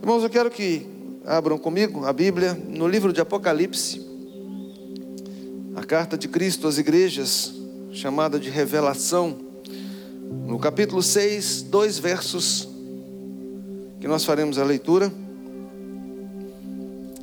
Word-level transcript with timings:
Irmãos, 0.00 0.22
eu 0.22 0.30
quero 0.30 0.50
que 0.50 0.86
abram 1.24 1.58
comigo 1.58 2.06
a 2.06 2.12
Bíblia 2.12 2.54
no 2.54 2.86
livro 2.86 3.12
de 3.12 3.20
Apocalipse, 3.20 4.00
a 5.74 5.84
carta 5.84 6.16
de 6.16 6.28
Cristo 6.28 6.66
às 6.68 6.78
igrejas, 6.78 7.52
chamada 7.92 8.38
de 8.38 8.48
Revelação, 8.48 9.36
no 10.46 10.58
capítulo 10.58 11.02
6, 11.02 11.62
dois 11.62 11.98
versos 11.98 12.68
que 14.00 14.06
nós 14.06 14.24
faremos 14.24 14.56
a 14.56 14.64
leitura. 14.64 15.12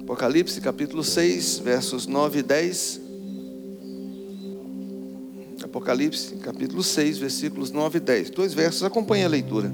Apocalipse, 0.02 0.60
capítulo 0.62 1.04
6, 1.04 1.60
versos 1.60 2.06
9 2.06 2.40
e 2.40 2.44
10. 2.44 3.02
Apocalipse, 5.64 6.36
capítulo 6.36 6.84
6, 6.84 7.18
versículos 7.18 7.72
9 7.72 7.98
e 7.98 8.02
10. 8.02 8.30
Dois 8.32 8.54
versos, 8.54 8.84
acompanhe 8.84 9.24
a 9.24 9.30
leitura. 9.30 9.74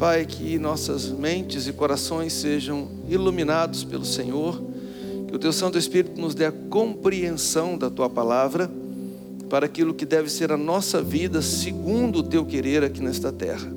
Pai, 0.00 0.24
que 0.24 0.58
nossas 0.58 1.10
mentes 1.10 1.66
e 1.66 1.74
corações 1.74 2.32
sejam 2.32 2.88
iluminados 3.06 3.84
pelo 3.84 4.06
Senhor, 4.06 4.58
que 5.28 5.36
o 5.36 5.38
Teu 5.38 5.52
Santo 5.52 5.76
Espírito 5.76 6.18
nos 6.18 6.34
dê 6.34 6.46
a 6.46 6.52
compreensão 6.52 7.76
da 7.76 7.90
Tua 7.90 8.08
palavra 8.08 8.70
para 9.50 9.66
aquilo 9.66 9.92
que 9.92 10.06
deve 10.06 10.30
ser 10.30 10.52
a 10.52 10.56
nossa 10.56 11.02
vida 11.02 11.42
segundo 11.42 12.20
o 12.20 12.22
Teu 12.22 12.46
querer 12.46 12.82
aqui 12.82 13.02
nesta 13.02 13.30
terra. 13.30 13.70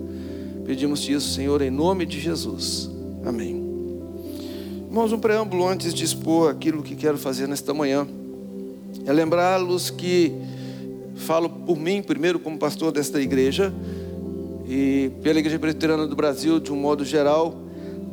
Pedimos-te 0.66 1.12
isso, 1.12 1.34
Senhor, 1.34 1.62
em 1.62 1.70
nome 1.70 2.06
de 2.06 2.22
Jesus. 2.22 2.90
Amém. 3.26 3.62
Irmãos, 4.88 5.12
um 5.12 5.20
preâmbulo 5.20 5.68
antes 5.68 5.94
de 5.94 6.06
expor 6.06 6.52
aquilo 6.52 6.84
que 6.84 6.96
quero 6.96 7.18
fazer 7.18 7.50
nesta 7.50 7.74
manhã 7.74 8.08
é 9.06 9.12
lembrá-los 9.12 9.90
que 9.90 10.32
falo 11.18 11.50
por 11.50 11.78
mim 11.78 12.02
primeiro 12.02 12.40
como 12.40 12.58
pastor 12.58 12.94
desta 12.94 13.20
igreja 13.20 13.74
e 14.76 15.12
pela 15.22 15.38
Igreja 15.38 15.60
Presbiteriana 15.60 16.08
do 16.08 16.16
Brasil, 16.16 16.60
de 16.60 16.74
um 16.74 16.76
modo 16.76 17.06
geral, 17.06 17.62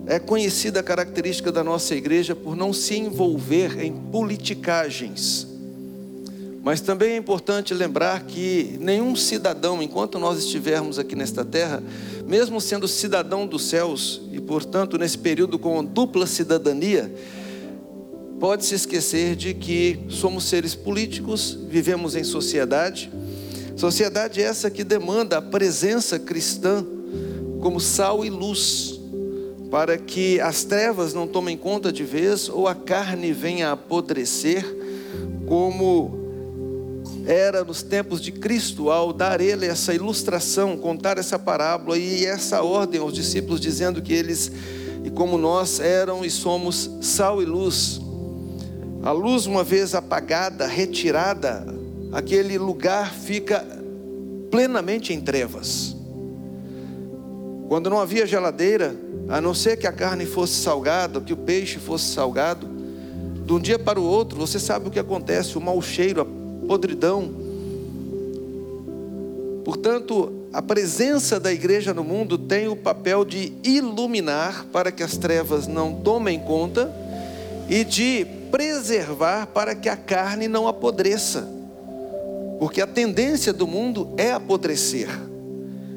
é 0.07 0.19
conhecida 0.19 0.81
a 0.81 0.83
característica 0.83 1.51
da 1.51 1.65
nossa 1.65 1.95
igreja 1.95 2.35
por 2.35 2.55
não 2.55 2.71
se 2.71 2.99
envolver 2.99 3.83
em 3.83 3.91
politicagens. 3.91 5.47
Mas 6.63 6.83
também 6.83 7.13
é 7.13 7.17
importante 7.17 7.73
lembrar 7.73 8.25
que 8.25 8.77
nenhum 8.79 9.17
cidadão, 9.17 9.83
enquanto 9.83 10.19
nós 10.19 10.39
estivermos 10.39 10.99
aqui 10.99 11.17
nesta 11.17 11.47
terra, 11.47 11.83
mesmo 12.27 12.61
sendo 12.61 12.87
cidadão 12.87 13.47
dos 13.47 13.63
céus 13.63 14.21
e, 14.31 14.39
portanto, 14.39 14.99
nesse 14.99 15.17
período 15.17 15.59
com 15.59 15.83
dupla 15.83 16.27
cidadania, 16.27 17.11
pode 18.39 18.67
se 18.67 18.75
esquecer 18.75 19.35
de 19.35 19.55
que 19.55 19.99
somos 20.11 20.45
seres 20.45 20.75
políticos, 20.75 21.59
vivemos 21.71 22.15
em 22.15 22.23
sociedade 22.23 23.11
Sociedade 23.81 24.43
essa 24.43 24.71
que 24.71 24.85
demanda 24.85 25.39
a 25.39 25.43
presença 25.43 26.19
cristã 26.19 26.85
como 27.63 27.81
sal 27.81 28.23
e 28.23 28.29
luz, 28.29 29.01
para 29.71 29.97
que 29.97 30.39
as 30.39 30.65
trevas 30.65 31.15
não 31.15 31.27
tomem 31.27 31.57
conta 31.57 31.91
de 31.91 32.05
vez 32.05 32.51
ou 32.51 32.69
a 32.69 32.75
carne 32.75 33.33
venha 33.33 33.71
a 33.71 33.73
apodrecer, 33.73 34.67
como 35.47 36.13
era 37.25 37.65
nos 37.65 37.83
tempos 37.83 38.21
de 38.21 38.31
Cristo, 38.31 38.91
ao 38.91 39.15
dar 39.15 39.41
ele 39.41 39.65
essa 39.65 39.95
ilustração, 39.95 40.77
contar 40.77 41.17
essa 41.17 41.39
parábola 41.39 41.97
e 41.97 42.27
essa 42.27 42.63
ordem 42.63 43.01
aos 43.01 43.15
discípulos, 43.15 43.59
dizendo 43.59 44.03
que 44.03 44.13
eles, 44.13 44.53
e 45.03 45.09
como 45.09 45.39
nós, 45.39 45.81
eram 45.81 46.23
e 46.23 46.29
somos 46.29 46.91
sal 47.01 47.41
e 47.41 47.47
luz. 47.47 47.99
A 49.03 49.11
luz, 49.11 49.47
uma 49.47 49.65
vez 49.65 49.95
apagada, 49.95 50.67
retirada, 50.67 51.67
aquele 52.13 52.59
lugar 52.59 53.15
fica 53.15 53.80
plenamente 54.51 55.13
em 55.13 55.21
trevas. 55.21 55.97
Quando 57.69 57.89
não 57.89 58.01
havia 58.01 58.27
geladeira, 58.27 58.97
a 59.29 59.41
não 59.41 59.55
ser 59.55 59.77
que 59.77 59.87
a 59.87 59.93
carne 59.93 60.27
fosse 60.27 60.55
salgada, 60.55 61.21
que 61.21 61.33
o 61.33 61.37
peixe 61.37 61.79
fosse 61.79 62.13
salgado, 62.13 62.69
de 63.47 63.53
um 63.53 63.61
dia 63.61 63.79
para 63.79 64.01
o 64.01 64.05
outro, 64.05 64.37
você 64.37 64.59
sabe 64.59 64.89
o 64.89 64.91
que 64.91 64.99
acontece: 64.99 65.57
o 65.57 65.61
mau 65.61 65.81
cheiro, 65.81 66.21
a 66.21 66.67
podridão. 66.67 67.33
Portanto, 69.65 70.33
a 70.53 70.61
presença 70.61 71.39
da 71.39 71.53
igreja 71.53 71.95
no 71.95 72.03
mundo 72.03 72.37
tem 72.37 72.67
o 72.67 72.75
papel 72.75 73.25
de 73.25 73.53
iluminar 73.63 74.67
para 74.73 74.91
que 74.91 75.03
as 75.03 75.17
trevas 75.17 75.69
não 75.69 75.95
tomem 75.95 76.41
conta 76.41 76.93
e 77.69 77.85
de 77.85 78.27
preservar 78.51 79.47
para 79.47 79.77
que 79.77 79.89
a 79.89 79.97
carne 79.97 80.49
não 80.49 80.67
apodreça. 80.67 81.60
Porque 82.61 82.83
a 82.83 82.87
tendência 82.87 83.55
do 83.55 83.67
mundo 83.67 84.13
é 84.19 84.33
apodrecer. 84.33 85.09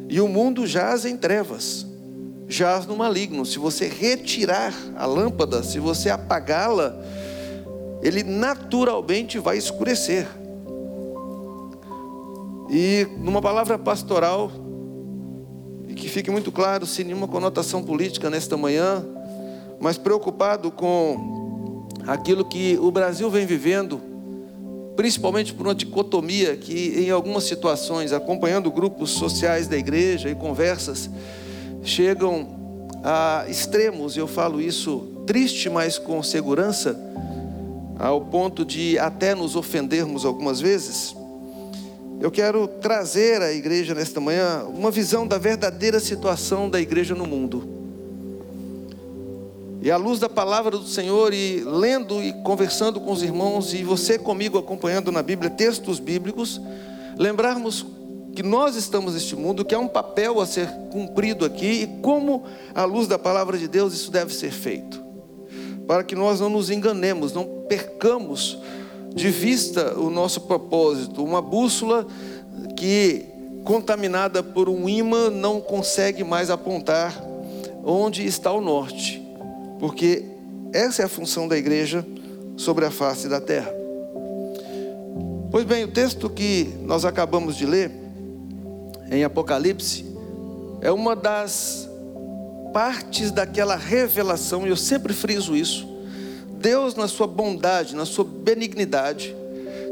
E 0.08 0.22
o 0.22 0.30
mundo 0.30 0.66
jaz 0.66 1.04
em 1.04 1.18
trevas, 1.18 1.86
jaz 2.48 2.86
no 2.86 2.96
maligno. 2.96 3.46
Se 3.46 3.60
você 3.60 3.86
retirar 3.86 4.74
a 4.96 5.06
lâmpada, 5.06 5.62
se 5.62 5.78
você 5.78 6.10
apagá-la, 6.10 6.98
ele 8.02 8.24
naturalmente 8.24 9.38
vai 9.40 9.58
escurecer. 9.58 10.26
E 12.70 13.06
numa 13.18 13.42
palavra 13.42 13.78
pastoral, 13.78 14.50
e 15.90 15.94
que 15.94 16.08
fique 16.08 16.32
muito 16.32 16.50
claro, 16.50 16.86
sem 16.86 17.04
nenhuma 17.04 17.28
conotação 17.28 17.84
política 17.84 18.30
nesta 18.30 18.56
manhã, 18.56 19.06
mas 19.82 19.98
preocupado 19.98 20.72
com 20.72 21.90
aquilo 22.08 22.46
que 22.46 22.80
o 22.82 22.90
Brasil 22.90 23.30
vem 23.30 23.46
vivendo 23.46 24.13
principalmente 24.96 25.54
por 25.54 25.68
uma 25.68 25.76
dicotomia 25.76 26.56
que, 26.56 26.96
em 26.98 27.10
algumas 27.10 27.46
situações, 27.46 28.14
acompanhando 28.14 28.72
grupos 28.72 29.12
sociais 29.12 29.68
da 29.68 29.78
igreja 29.78 30.30
e 30.30 30.36
conversas, 30.36 31.10
chegam 31.84 32.48
a 33.04 33.46
extremos, 33.50 34.16
eu 34.16 34.28
falo 34.28 34.62
isso 34.62 35.24
triste, 35.26 35.70
mas 35.70 35.98
com 35.98 36.22
segurança, 36.22 37.00
ao 38.00 38.22
ponto 38.22 38.66
de 38.66 38.98
até 39.00 39.36
nos 39.36 39.56
ofendermos 39.56 40.26
algumas 40.26 40.60
vezes. 40.60 41.16
Eu 42.20 42.32
quero 42.32 42.68
trazer 42.68 43.42
à 43.42 43.52
igreja 43.52 43.94
nesta 43.94 44.22
manhã 44.22 44.64
uma 44.64 44.90
visão 44.90 45.28
da 45.28 45.38
verdadeira 45.38 46.00
situação 46.00 46.70
da 46.70 46.80
igreja 46.80 47.14
no 47.14 47.26
mundo. 47.26 47.83
E 49.84 49.92
à 49.92 49.98
luz 49.98 50.18
da 50.18 50.30
palavra 50.30 50.78
do 50.78 50.88
Senhor, 50.88 51.34
e 51.34 51.60
lendo 51.60 52.24
e 52.24 52.32
conversando 52.42 53.02
com 53.02 53.12
os 53.12 53.22
irmãos, 53.22 53.74
e 53.74 53.84
você 53.84 54.18
comigo 54.18 54.58
acompanhando 54.58 55.12
na 55.12 55.22
Bíblia 55.22 55.50
textos 55.50 56.00
bíblicos, 56.00 56.62
lembrarmos 57.18 57.86
que 58.34 58.42
nós 58.42 58.78
estamos 58.78 59.14
neste 59.14 59.36
mundo, 59.36 59.66
que 59.66 59.76
há 59.76 59.80
um 59.80 59.90
papel 59.90 60.40
a 60.40 60.46
ser 60.46 60.70
cumprido 60.90 61.44
aqui, 61.44 61.82
e 61.84 61.88
como, 62.02 62.46
à 62.74 62.86
luz 62.86 63.10
da 63.10 63.20
palavra 63.20 63.58
de 63.58 63.68
Deus, 63.68 63.94
isso 63.94 64.10
deve 64.10 64.34
ser 64.34 64.52
feito. 64.52 65.04
Para 65.86 66.02
que 66.02 66.16
nós 66.16 66.40
não 66.40 66.50
nos 66.50 66.70
enganemos, 66.70 67.34
não 67.34 67.44
percamos 67.68 68.58
de 69.14 69.30
vista 69.30 70.00
o 70.00 70.10
nosso 70.10 70.40
propósito, 70.40 71.22
uma 71.22 71.42
bússola 71.42 72.08
que, 72.78 73.26
contaminada 73.66 74.42
por 74.42 74.70
um 74.70 74.88
imã, 74.88 75.30
não 75.30 75.60
consegue 75.60 76.24
mais 76.24 76.50
apontar 76.50 77.22
onde 77.84 78.26
está 78.26 78.50
o 78.50 78.62
norte 78.62 79.23
porque 79.80 80.24
essa 80.74 81.02
é 81.02 81.06
a 81.06 81.10
função 81.10 81.48
da 81.48 81.58
igreja 81.58 82.06
sobre 82.58 82.86
a 82.86 82.92
face 82.92 83.28
da 83.28 83.40
terra. 83.40 83.72
Pois 85.52 85.66
bem, 85.66 85.84
o 85.84 85.88
texto 85.88 86.30
que 86.30 86.74
nós 86.82 87.06
acabamos 87.06 87.56
de 87.56 87.66
ler, 87.66 87.92
em 89.12 89.24
Apocalipse, 89.24 90.04
é 90.82 90.92
uma 90.92 91.16
das 91.16 91.88
partes 92.74 93.30
daquela 93.30 93.76
revelação, 93.76 94.66
e 94.66 94.70
eu 94.70 94.76
sempre 94.76 95.14
friso 95.14 95.56
isso. 95.56 95.88
Deus, 96.60 96.96
na 96.96 97.08
sua 97.08 97.28
bondade, 97.28 97.96
na 97.96 98.06
sua 98.06 98.26
benignidade, 98.26 99.36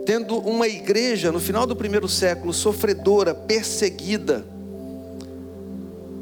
tendo 0.06 0.40
uma 0.40 0.68
igreja 0.68 1.32
no 1.32 1.40
final 1.40 1.68
do 1.68 1.76
primeiro 1.76 2.08
século 2.10 2.52
sofredora, 2.54 3.36
perseguida, 3.36 4.44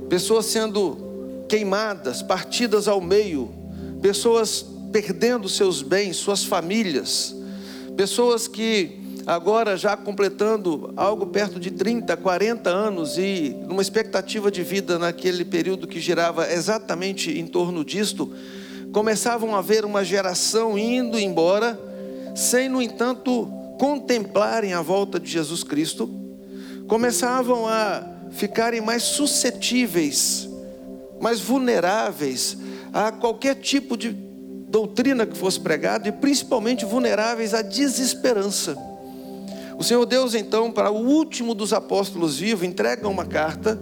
pessoas 0.10 0.48
sendo 0.48 0.98
queimadas, 1.50 2.22
partidas 2.22 2.88
ao 2.88 3.02
meio, 3.02 3.52
pessoas 4.02 4.66
perdendo 4.92 5.50
seus 5.50 5.82
bens, 5.82 6.16
suas 6.16 6.44
famílias, 6.44 7.36
pessoas 7.98 8.48
que 8.48 8.98
agora 9.26 9.78
já 9.78 9.96
completando 9.96 10.94
algo 10.96 11.28
perto 11.28 11.60
de 11.60 11.70
30, 11.70 12.16
40 12.18 12.70
anos 12.70 13.18
e 13.18 13.56
numa 13.68 13.82
expectativa 13.82 14.50
de 14.50 14.64
vida 14.64 14.98
naquele 14.98 15.46
período 15.46 15.88
que 15.88 16.00
girava 16.00 16.52
exatamente 16.52 17.38
em 17.38 17.46
torno 17.46 17.86
disto, 17.86 18.34
começavam 18.92 19.56
a 19.56 19.62
ver 19.62 19.86
uma 19.86 20.04
geração 20.04 20.80
indo 20.80 21.20
embora, 21.20 21.80
sem, 22.36 22.70
no 22.70 22.82
entanto, 22.82 23.46
contemplarem 23.78 24.74
a 24.74 24.82
volta 24.82 25.20
de 25.20 25.30
Jesus 25.30 25.64
Cristo, 25.64 26.10
começavam 26.88 27.68
a 27.68 28.04
ficarem 28.32 28.82
mais 28.82 29.04
suscetíveis, 29.04 30.49
mais 31.20 31.40
vulneráveis 31.40 32.58
a 32.94 33.12
qualquer 33.12 33.56
tipo 33.56 33.98
de 33.98 34.12
doutrina 34.12 35.26
que 35.26 35.38
fosse 35.38 35.60
pregada 35.60 36.08
e 36.08 36.12
principalmente 36.12 36.86
vulneráveis 36.86 37.54
à 37.54 37.62
desesperança. 37.62 38.78
O 39.78 39.84
Senhor 39.84 40.06
Deus, 40.06 40.36
então, 40.36 40.72
para 40.72 40.92
o 40.92 41.08
último 41.08 41.56
dos 41.56 41.72
apóstolos 41.72 42.38
vivos, 42.38 42.68
entrega 42.68 43.08
uma 43.08 43.26
carta, 43.26 43.80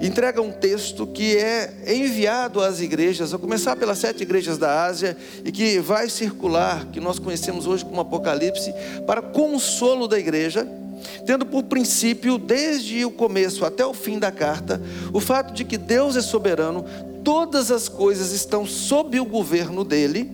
entrega 0.00 0.40
um 0.40 0.50
texto 0.50 1.06
que 1.06 1.36
é 1.36 1.74
enviado 1.86 2.62
às 2.62 2.80
igrejas, 2.80 3.34
a 3.34 3.38
começar 3.38 3.76
pelas 3.76 3.98
sete 3.98 4.22
igrejas 4.22 4.56
da 4.56 4.84
Ásia, 4.84 5.16
e 5.44 5.52
que 5.52 5.78
vai 5.78 6.08
circular, 6.08 6.86
que 6.86 6.98
nós 6.98 7.18
conhecemos 7.18 7.66
hoje 7.66 7.84
como 7.84 8.00
Apocalipse, 8.00 8.72
para 9.06 9.20
consolo 9.20 10.08
da 10.08 10.18
igreja, 10.18 10.66
tendo 11.26 11.46
por 11.46 11.64
princípio, 11.64 12.38
desde 12.38 13.04
o 13.04 13.10
começo 13.10 13.64
até 13.64 13.84
o 13.84 13.94
fim 13.94 14.18
da 14.18 14.30
carta, 14.30 14.80
o 15.12 15.20
fato 15.20 15.52
de 15.52 15.64
que 15.64 15.76
Deus 15.76 16.16
é 16.16 16.20
soberano, 16.20 16.84
todas 17.24 17.70
as 17.70 17.88
coisas 17.88 18.32
estão 18.32 18.66
sob 18.66 19.18
o 19.20 19.24
governo 19.24 19.84
dele 19.84 20.30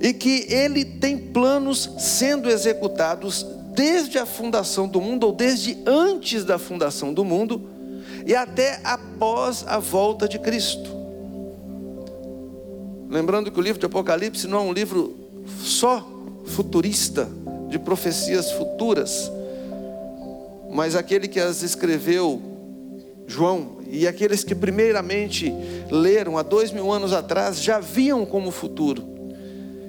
e 0.00 0.12
que 0.12 0.46
ele 0.48 0.84
tem 0.84 1.16
planos 1.16 1.90
sendo 1.98 2.50
executados 2.50 3.46
desde 3.74 4.18
a 4.18 4.26
fundação 4.26 4.86
do 4.86 5.00
mundo 5.00 5.24
ou 5.24 5.32
desde 5.32 5.78
antes 5.86 6.44
da 6.44 6.58
fundação 6.58 7.12
do 7.12 7.24
mundo 7.24 7.68
e 8.26 8.34
até 8.34 8.80
após 8.84 9.64
a 9.66 9.78
volta 9.78 10.28
de 10.28 10.38
Cristo. 10.38 10.90
Lembrando 13.08 13.50
que 13.50 13.58
o 13.58 13.62
livro 13.62 13.78
de 13.78 13.86
Apocalipse 13.86 14.46
não 14.46 14.58
é 14.58 14.62
um 14.62 14.72
livro 14.72 15.16
só 15.62 16.06
futurista, 16.46 17.28
de 17.74 17.78
profecias 17.80 18.52
futuras, 18.52 19.32
mas 20.70 20.94
aquele 20.94 21.26
que 21.26 21.40
as 21.40 21.60
escreveu, 21.64 22.40
João, 23.26 23.78
e 23.90 24.06
aqueles 24.06 24.44
que 24.44 24.54
primeiramente 24.54 25.52
leram 25.90 26.38
há 26.38 26.42
dois 26.42 26.70
mil 26.70 26.92
anos 26.92 27.12
atrás 27.12 27.60
já 27.60 27.80
viam 27.80 28.24
como 28.24 28.52
futuro. 28.52 29.02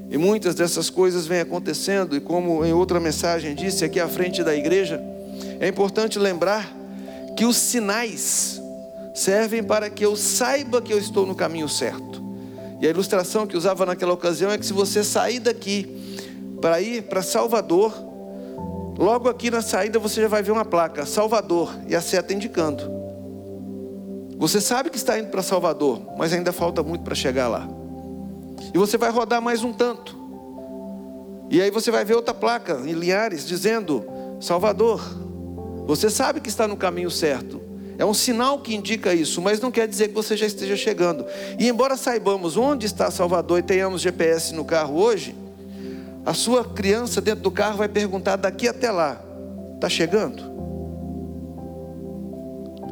E 0.10 0.18
muitas 0.18 0.56
dessas 0.56 0.90
coisas 0.90 1.28
vêm 1.28 1.42
acontecendo, 1.42 2.16
e 2.16 2.20
como 2.20 2.66
em 2.66 2.74
outra 2.74 3.00
mensagem 3.00 3.54
disse 3.54 3.86
aqui 3.86 4.00
à 4.00 4.08
frente 4.08 4.44
da 4.44 4.56
igreja, 4.56 5.00
é 5.60 5.68
importante 5.68 6.18
lembrar 6.18 6.76
que 7.38 7.46
os 7.46 7.56
sinais 7.56 8.60
servem 9.14 9.64
para 9.64 9.92
que 9.92 10.04
eu 10.04 10.16
saiba 10.16 10.82
que 10.82 10.92
eu 10.92 10.98
estou 10.98 11.28
no 11.28 11.36
caminho 11.36 11.70
certo. 11.70 12.20
E 12.82 12.88
a 12.88 12.90
ilustração 12.90 13.46
que 13.46 13.56
usava 13.56 13.86
naquela 13.86 14.14
ocasião 14.14 14.50
é 14.50 14.58
que 14.58 14.66
se 14.66 14.74
você 14.74 15.04
sair 15.04 15.40
daqui 15.40 16.05
para 16.62 16.82
ir 16.82 17.04
para 17.04 17.22
Salvador, 17.22 17.94
logo 18.98 19.30
aqui 19.30 19.50
na 19.52 19.62
saída 19.62 20.00
você 20.00 20.22
já 20.22 20.28
vai 20.28 20.42
ver 20.42 20.52
uma 20.52 20.66
placa, 20.66 21.06
Salvador, 21.06 21.76
e 21.88 21.96
a 21.96 22.02
seta 22.02 22.34
indicando. 22.34 22.84
Você 24.38 24.60
sabe 24.60 24.90
que 24.90 24.98
está 24.98 25.18
indo 25.18 25.30
para 25.30 25.42
Salvador, 25.42 26.02
mas 26.18 26.34
ainda 26.34 26.52
falta 26.52 26.84
muito 26.84 27.04
para 27.04 27.16
chegar 27.16 27.48
lá. 27.48 27.68
E 28.74 28.78
você 28.78 28.98
vai 28.98 29.10
rodar 29.10 29.42
mais 29.42 29.64
um 29.64 29.72
tanto. 29.72 30.18
E 31.50 31.62
aí 31.62 31.72
você 31.72 31.92
vai 31.92 32.04
ver 32.04 32.16
outra 32.16 32.34
placa 32.34 32.82
em 32.86 32.94
Linhares 32.94 33.48
dizendo: 33.48 34.04
Salvador. 34.42 35.02
Você 35.86 36.10
sabe 36.10 36.42
que 36.42 36.50
está 36.50 36.68
no 36.68 36.76
caminho 36.76 37.12
certo. 37.12 37.62
É 37.98 38.04
um 38.04 38.14
sinal 38.14 38.60
que 38.60 38.76
indica 38.76 39.14
isso, 39.14 39.42
mas 39.42 39.62
não 39.62 39.72
quer 39.72 39.88
dizer 39.88 40.10
que 40.10 40.14
você 40.14 40.36
já 40.36 40.46
esteja 40.46 40.76
chegando. 40.76 41.26
E 41.58 41.68
embora 41.68 41.96
saibamos 41.96 42.58
onde 42.58 42.86
está 42.86 43.10
Salvador 43.10 43.60
e 43.60 43.64
tenhamos 43.64 44.02
GPS 44.02 44.54
no 44.54 44.66
carro 44.66 45.00
hoje, 45.00 45.36
a 46.26 46.34
sua 46.34 46.66
criança 46.66 47.22
dentro 47.22 47.44
do 47.44 47.52
carro 47.52 47.78
vai 47.78 47.88
perguntar 47.88 48.36
daqui 48.36 48.68
até 48.68 48.90
lá: 48.90 49.22
está 49.76 49.88
chegando? 49.88 50.56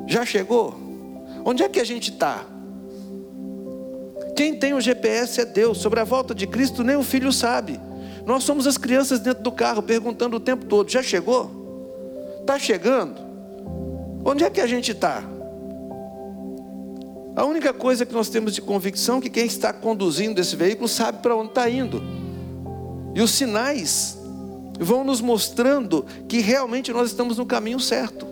Já 0.07 0.25
chegou? 0.25 0.75
Onde 1.43 1.63
é 1.63 1.69
que 1.69 1.79
a 1.79 1.83
gente 1.83 2.11
está? 2.11 2.45
Quem 4.35 4.55
tem 4.55 4.73
o 4.73 4.81
GPS 4.81 5.41
é 5.41 5.45
Deus. 5.45 5.79
Sobre 5.79 5.99
a 5.99 6.03
volta 6.03 6.35
de 6.35 6.45
Cristo, 6.45 6.83
nem 6.83 6.95
o 6.95 7.03
filho 7.03 7.31
sabe. 7.31 7.79
Nós 8.25 8.43
somos 8.43 8.67
as 8.67 8.77
crianças 8.77 9.19
dentro 9.19 9.43
do 9.43 9.51
carro, 9.51 9.81
perguntando 9.81 10.37
o 10.37 10.39
tempo 10.39 10.65
todo: 10.65 10.91
já 10.91 11.01
chegou? 11.01 11.49
Está 12.41 12.59
chegando? 12.59 13.19
Onde 14.23 14.43
é 14.43 14.49
que 14.49 14.61
a 14.61 14.67
gente 14.67 14.91
está? 14.91 15.23
A 17.35 17.43
única 17.45 17.73
coisa 17.73 18.05
que 18.05 18.13
nós 18.13 18.29
temos 18.29 18.53
de 18.53 18.61
convicção 18.61 19.17
é 19.17 19.21
que 19.21 19.29
quem 19.29 19.45
está 19.45 19.73
conduzindo 19.73 20.39
esse 20.39 20.55
veículo 20.55 20.87
sabe 20.87 21.17
para 21.19 21.35
onde 21.35 21.49
está 21.49 21.67
indo. 21.67 22.22
E 23.13 23.21
os 23.21 23.31
sinais 23.31 24.17
vão 24.79 25.03
nos 25.03 25.21
mostrando 25.21 26.05
que 26.27 26.39
realmente 26.39 26.91
nós 26.91 27.09
estamos 27.09 27.37
no 27.37 27.45
caminho 27.45 27.79
certo. 27.79 28.25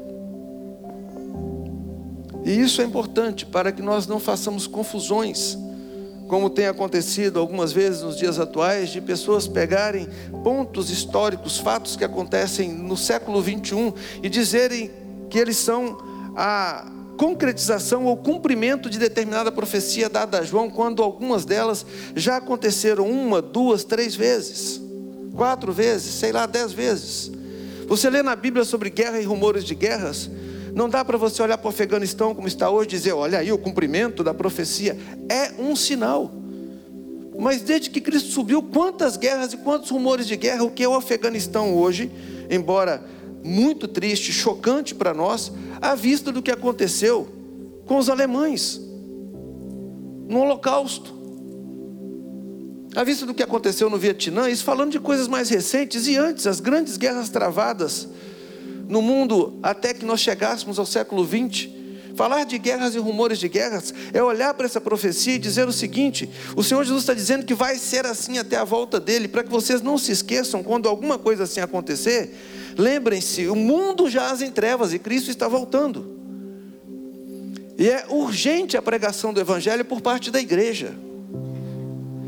E 2.44 2.60
isso 2.60 2.82
é 2.82 2.86
importante 2.86 3.46
para 3.46 3.72
que 3.72 3.82
nós 3.82 4.08
não 4.08 4.20
façamos 4.20 4.66
confusões 4.66 5.58
como 6.32 6.50
tem 6.50 6.66
acontecido 6.66 7.42
algumas 7.42 7.74
vezes 7.74 8.04
nos 8.04 8.16
dias 8.16 8.40
atuais, 8.40 8.90
de 8.90 9.02
pessoas 9.02 9.50
pegarem 9.50 10.08
pontos 10.46 10.90
históricos, 10.90 11.58
fatos 11.58 11.98
que 11.98 12.06
acontecem 12.06 12.72
no 12.72 12.96
século 12.96 13.42
21 13.42 13.92
e 14.24 14.30
dizerem 14.30 14.90
que 15.30 15.38
eles 15.38 15.58
são 15.58 15.98
a 16.34 16.90
concretização 17.22 18.06
ou 18.06 18.18
cumprimento 18.18 18.90
de 18.90 18.98
determinada 18.98 19.52
profecia 19.52 20.10
dada 20.10 20.40
a 20.40 20.42
João, 20.42 20.72
quando 20.72 21.04
algumas 21.04 21.46
delas 21.46 21.86
já 22.16 22.38
aconteceram 22.38 23.08
uma, 23.08 23.44
duas, 23.44 23.84
três 23.84 24.16
vezes, 24.16 24.82
quatro 25.36 25.72
vezes, 25.72 26.16
sei 26.16 26.32
lá, 26.32 26.48
dez 26.48 26.74
vezes. 26.74 27.32
Você 27.86 28.10
lê 28.10 28.24
na 28.24 28.36
Bíblia 28.36 28.66
sobre 28.66 28.90
guerra 28.90 29.22
e 29.22 29.24
rumores 29.24 29.64
de 29.64 29.76
guerras, 29.76 30.32
não 30.74 30.90
dá 30.90 31.06
para 31.06 31.16
você 31.16 31.44
olhar 31.44 31.60
para 31.60 31.68
o 31.68 31.70
Afeganistão 31.70 32.34
como 32.34 32.48
está 32.48 32.72
hoje 32.72 32.88
e 32.88 32.92
dizer, 32.94 33.12
olha 33.12 33.38
aí 33.38 33.52
o 33.52 33.58
cumprimento 33.60 34.24
da 34.24 34.34
profecia. 34.34 34.98
É 35.30 35.52
um 35.62 35.76
sinal. 35.76 36.32
Mas 37.38 37.62
desde 37.62 37.92
que 37.92 38.02
Cristo 38.02 38.32
subiu, 38.32 38.64
quantas 38.64 39.16
guerras 39.16 39.54
e 39.54 39.58
quantos 39.58 39.92
rumores 39.92 40.26
de 40.26 40.36
guerra, 40.36 40.64
o 40.64 40.72
que 40.72 40.84
é 40.84 40.90
o 40.90 40.96
Afeganistão 40.96 41.78
hoje, 41.78 42.12
embora 42.50 43.04
muito 43.44 43.88
triste, 43.88 44.32
chocante 44.32 44.94
para 44.94 45.14
nós, 45.14 45.52
à 45.82 45.96
vista 45.96 46.32
do 46.32 46.42
que 46.42 46.52
aconteceu 46.52 47.28
com 47.86 47.98
os 47.98 48.10
alemães 48.10 48.80
no 50.28 50.40
Holocausto. 50.40 51.22
À 52.96 53.04
vista 53.04 53.26
do 53.26 53.34
que 53.34 53.44
aconteceu 53.44 53.90
no 53.90 53.98
Vietnã, 53.98 54.50
isso 54.50 54.64
falando 54.64 54.92
de 54.92 55.00
coisas 55.00 55.28
mais 55.28 55.50
recentes 55.50 56.08
e 56.08 56.18
antes, 56.18 56.46
as 56.46 56.60
grandes 56.60 56.98
guerras 56.98 57.30
travadas 57.30 58.08
no 58.88 59.02
mundo 59.02 59.58
até 59.64 59.94
que 59.94 60.04
nós 60.04 60.20
chegássemos 60.20 60.78
ao 60.78 60.86
século 60.86 61.24
20. 61.24 61.80
Falar 62.16 62.44
de 62.44 62.58
guerras 62.58 62.94
e 62.94 63.00
rumores 63.00 63.40
de 63.40 63.48
guerras 63.48 63.94
é 64.14 64.22
olhar 64.22 64.54
para 64.54 64.66
essa 64.66 64.82
profecia 64.82 65.36
e 65.36 65.40
dizer 65.40 65.68
o 65.68 65.72
seguinte: 65.72 66.30
o 66.56 66.64
Senhor 66.64 66.84
Jesus 66.84 67.04
está 67.04 67.14
dizendo 67.14 67.46
que 67.46 67.54
vai 67.54 67.78
ser 67.78 68.06
assim 68.06 68.38
até 68.38 68.58
a 68.58 68.66
volta 68.66 69.00
dele, 69.00 69.30
para 69.30 69.44
que 69.44 69.50
vocês 69.50 69.82
não 69.82 69.98
se 69.98 70.12
esqueçam 70.12 70.62
quando 70.62 70.90
alguma 70.90 71.18
coisa 71.18 71.44
assim 71.44 71.62
acontecer. 71.62 72.36
Lembrem-se, 72.78 73.48
o 73.48 73.56
mundo 73.56 74.10
jaz 74.10 74.42
em 74.42 74.52
trevas 74.52 74.94
e 74.94 75.00
Cristo 75.00 75.30
está 75.30 75.48
voltando. 75.48 76.20
E 77.78 77.90
é 77.90 78.06
urgente 78.10 78.78
a 78.78 78.82
pregação 78.82 79.34
do 79.34 79.40
Evangelho 79.40 79.84
por 79.84 80.02
parte 80.02 80.30
da 80.30 80.40
igreja. 80.40 80.94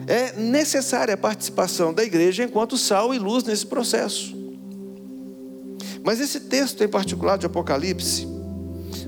É 0.07 0.33
necessária 0.33 1.13
a 1.13 1.17
participação 1.17 1.93
da 1.93 2.03
igreja 2.03 2.43
enquanto 2.43 2.77
sal 2.77 3.13
e 3.13 3.19
luz 3.19 3.43
nesse 3.43 3.65
processo. 3.65 4.35
Mas 6.03 6.19
esse 6.19 6.41
texto 6.41 6.83
em 6.83 6.88
particular 6.88 7.38
de 7.38 7.45
Apocalipse 7.45 8.27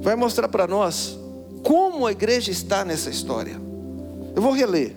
vai 0.01 0.15
mostrar 0.15 0.47
para 0.47 0.67
nós 0.67 1.17
como 1.63 2.05
a 2.05 2.11
igreja 2.11 2.51
está 2.51 2.85
nessa 2.85 3.09
história. 3.09 3.59
Eu 4.35 4.41
vou 4.41 4.53
reler. 4.53 4.95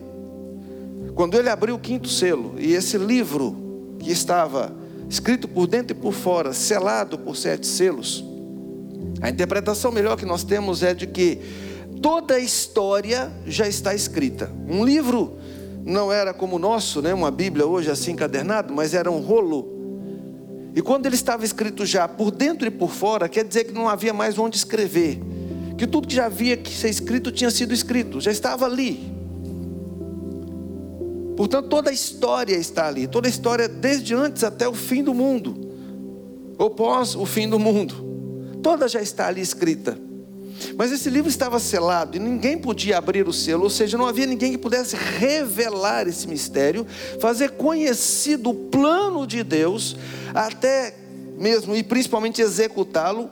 Quando 1.15 1.37
ele 1.37 1.49
abriu 1.49 1.75
o 1.75 1.79
quinto 1.79 2.09
selo 2.09 2.55
e 2.59 2.75
esse 2.75 2.97
livro 2.99 3.97
que 3.99 4.13
estava 4.13 4.73
escrito 5.09 5.49
por 5.49 5.67
dentro 5.67 5.97
e 5.97 6.01
por 6.01 6.13
fora, 6.13 6.53
selado 6.53 7.19
por 7.19 7.37
sete 7.37 7.67
selos, 7.67 8.25
a 9.21 9.29
interpretação 9.31 9.91
melhor 9.91 10.17
que 10.17 10.27
nós 10.27 10.45
temos 10.45 10.83
é 10.83 10.95
de 10.95 11.07
que 11.07 11.41
toda 12.01 12.35
a 12.35 12.39
história 12.39 13.33
já 13.47 13.67
está 13.67 13.95
escrita. 13.95 14.51
Um 14.69 14.85
livro 14.85 15.39
não 15.85 16.13
era 16.13 16.33
como 16.35 16.57
o 16.57 16.59
nosso, 16.59 17.01
né, 17.03 17.15
uma 17.15 17.31
Bíblia 17.31 17.67
hoje 17.67 17.91
assim 17.91 18.13
encadernado, 18.13 18.73
mas 18.73 18.95
era 18.95 19.11
um 19.11 19.21
rolo 19.21 19.79
e 20.79 20.81
quando 20.81 21.07
ele 21.07 21.17
estava 21.17 21.45
escrito 21.45 21.85
já 21.85 22.07
por 22.07 22.31
dentro 22.31 22.69
e 22.69 22.71
por 22.71 22.91
fora, 22.91 23.29
quer 23.29 23.45
dizer 23.45 23.65
que 23.65 23.73
não 23.73 23.89
havia 23.89 24.15
mais 24.15 24.39
onde 24.39 24.57
escrever. 24.57 25.21
Que 25.77 25.89
tudo 25.89 26.07
que 26.07 26.15
já 26.15 26.27
havia 26.27 26.57
que 26.57 26.71
ser 26.71 26.89
escrito 26.89 27.33
tinha 27.33 27.51
sido 27.51 27.75
escrito, 27.75 28.21
já 28.21 28.31
estava 28.31 28.65
ali. 28.65 29.13
Portanto, 31.39 31.69
toda 31.69 31.91
a 31.91 31.93
história 31.93 32.57
está 32.57 32.89
ali, 32.89 33.07
toda 33.07 33.29
a 33.29 33.31
história 33.31 33.69
desde 33.69 34.13
antes 34.13 34.43
até 34.43 34.69
o 34.69 34.75
fim 34.75 35.05
do 35.05 35.15
mundo, 35.15 35.57
ou 36.59 36.69
pós 36.69 37.15
o 37.15 37.25
fim 37.25 37.49
do 37.49 37.61
mundo, 37.61 38.59
toda 38.61 38.89
já 38.89 39.01
está 39.01 39.29
ali 39.29 39.41
escrita. 39.41 39.97
Mas 40.77 40.91
esse 40.91 41.09
livro 41.09 41.29
estava 41.29 41.61
selado 41.61 42.17
e 42.17 42.19
ninguém 42.19 42.59
podia 42.59 42.99
abrir 42.99 43.29
o 43.29 43.33
selo, 43.33 43.63
ou 43.63 43.71
seja, 43.71 43.97
não 43.97 44.09
havia 44.09 44.27
ninguém 44.27 44.51
que 44.51 44.59
pudesse 44.59 44.97
revelar 44.97 46.09
esse 46.09 46.27
mistério, 46.27 46.85
fazer 47.21 47.53
conhecido 47.53 48.51
o 48.51 48.55
plano 48.55 49.25
de 49.25 49.45
Deus, 49.45 49.97
até 50.35 50.93
mesmo 51.39 51.77
e 51.77 51.85
principalmente 51.85 52.43
executá-lo, 52.43 53.31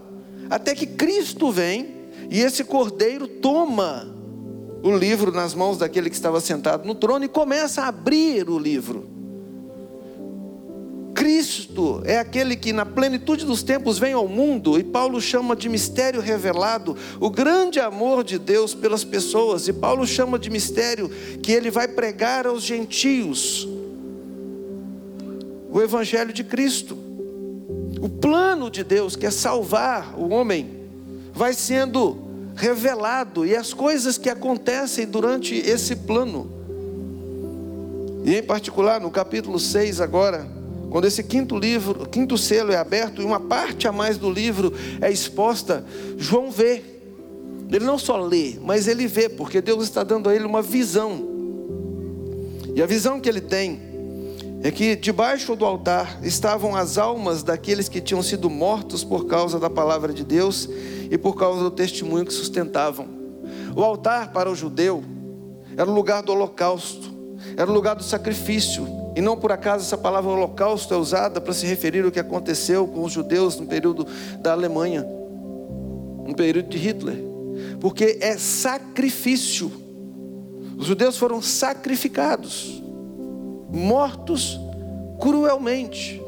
até 0.48 0.76
que 0.76 0.86
Cristo 0.86 1.50
vem 1.50 1.88
e 2.30 2.38
esse 2.38 2.62
cordeiro 2.62 3.26
toma 3.26 4.15
o 4.82 4.96
livro 4.96 5.32
nas 5.32 5.54
mãos 5.54 5.78
daquele 5.78 6.10
que 6.10 6.16
estava 6.16 6.40
sentado 6.40 6.86
no 6.86 6.94
trono 6.94 7.24
e 7.24 7.28
começa 7.28 7.82
a 7.82 7.88
abrir 7.88 8.48
o 8.48 8.58
livro. 8.58 9.16
Cristo 11.14 12.02
é 12.04 12.18
aquele 12.18 12.54
que 12.54 12.72
na 12.72 12.84
plenitude 12.84 13.46
dos 13.46 13.62
tempos 13.62 13.98
vem 13.98 14.12
ao 14.12 14.28
mundo, 14.28 14.78
e 14.78 14.84
Paulo 14.84 15.20
chama 15.20 15.56
de 15.56 15.68
mistério 15.68 16.20
revelado 16.20 16.94
o 17.18 17.30
grande 17.30 17.80
amor 17.80 18.22
de 18.22 18.38
Deus 18.38 18.74
pelas 18.74 19.02
pessoas, 19.02 19.66
e 19.66 19.72
Paulo 19.72 20.06
chama 20.06 20.38
de 20.38 20.50
mistério 20.50 21.08
que 21.42 21.50
ele 21.50 21.70
vai 21.70 21.88
pregar 21.88 22.46
aos 22.46 22.62
gentios 22.62 23.66
o 25.70 25.82
evangelho 25.82 26.32
de 26.32 26.44
Cristo. 26.44 26.96
O 28.00 28.08
plano 28.08 28.70
de 28.70 28.84
Deus, 28.84 29.16
que 29.16 29.26
é 29.26 29.30
salvar 29.30 30.14
o 30.18 30.28
homem, 30.28 30.88
vai 31.32 31.54
sendo 31.54 32.25
revelado 32.56 33.44
e 33.44 33.54
as 33.54 33.72
coisas 33.74 34.16
que 34.16 34.30
acontecem 34.30 35.06
durante 35.06 35.54
esse 35.54 35.94
plano. 35.94 36.50
E 38.24 38.34
em 38.34 38.42
particular 38.42 39.00
no 39.00 39.10
capítulo 39.10 39.58
6 39.58 40.00
agora, 40.00 40.48
quando 40.90 41.04
esse 41.04 41.22
quinto 41.22 41.56
livro, 41.56 42.08
quinto 42.08 42.38
selo 42.38 42.72
é 42.72 42.76
aberto 42.76 43.20
e 43.20 43.24
uma 43.24 43.38
parte 43.38 43.86
a 43.86 43.92
mais 43.92 44.16
do 44.16 44.30
livro 44.30 44.72
é 45.00 45.12
exposta, 45.12 45.84
João 46.16 46.50
vê. 46.50 46.82
Ele 47.70 47.84
não 47.84 47.98
só 47.98 48.16
lê, 48.16 48.54
mas 48.62 48.88
ele 48.88 49.06
vê, 49.06 49.28
porque 49.28 49.60
Deus 49.60 49.84
está 49.84 50.02
dando 50.02 50.28
a 50.28 50.34
ele 50.34 50.44
uma 50.44 50.62
visão. 50.62 51.28
E 52.74 52.82
a 52.82 52.86
visão 52.86 53.20
que 53.20 53.28
ele 53.28 53.40
tem 53.40 53.80
é 54.62 54.70
que 54.70 54.96
debaixo 54.96 55.54
do 55.54 55.64
altar 55.64 56.18
estavam 56.22 56.74
as 56.74 56.96
almas 56.96 57.42
daqueles 57.42 57.88
que 57.88 58.00
tinham 58.00 58.22
sido 58.22 58.48
mortos 58.48 59.04
por 59.04 59.26
causa 59.26 59.58
da 59.58 59.68
palavra 59.68 60.12
de 60.12 60.24
Deus 60.24 60.68
e 61.10 61.18
por 61.18 61.34
causa 61.34 61.62
do 61.62 61.70
testemunho 61.70 62.24
que 62.24 62.32
sustentavam. 62.32 63.08
O 63.74 63.82
altar 63.82 64.32
para 64.32 64.50
o 64.50 64.54
judeu 64.54 65.02
era 65.76 65.88
o 65.88 65.94
lugar 65.94 66.22
do 66.22 66.32
holocausto, 66.32 67.14
era 67.56 67.70
o 67.70 67.74
lugar 67.74 67.94
do 67.94 68.02
sacrifício, 68.02 68.86
e 69.14 69.20
não 69.20 69.36
por 69.36 69.52
acaso 69.52 69.84
essa 69.84 69.96
palavra 69.96 70.30
holocausto 70.30 70.92
é 70.92 70.96
usada 70.96 71.40
para 71.40 71.52
se 71.52 71.66
referir 71.66 72.04
ao 72.04 72.10
que 72.10 72.20
aconteceu 72.20 72.86
com 72.86 73.02
os 73.02 73.12
judeus 73.12 73.58
no 73.58 73.66
período 73.66 74.06
da 74.40 74.52
Alemanha, 74.52 75.02
no 75.02 76.34
período 76.34 76.68
de 76.68 76.78
Hitler. 76.78 77.16
Porque 77.80 78.18
é 78.20 78.36
sacrifício. 78.36 79.72
Os 80.76 80.86
judeus 80.86 81.16
foram 81.16 81.40
sacrificados, 81.40 82.82
mortos 83.72 84.60
cruelmente, 85.18 86.22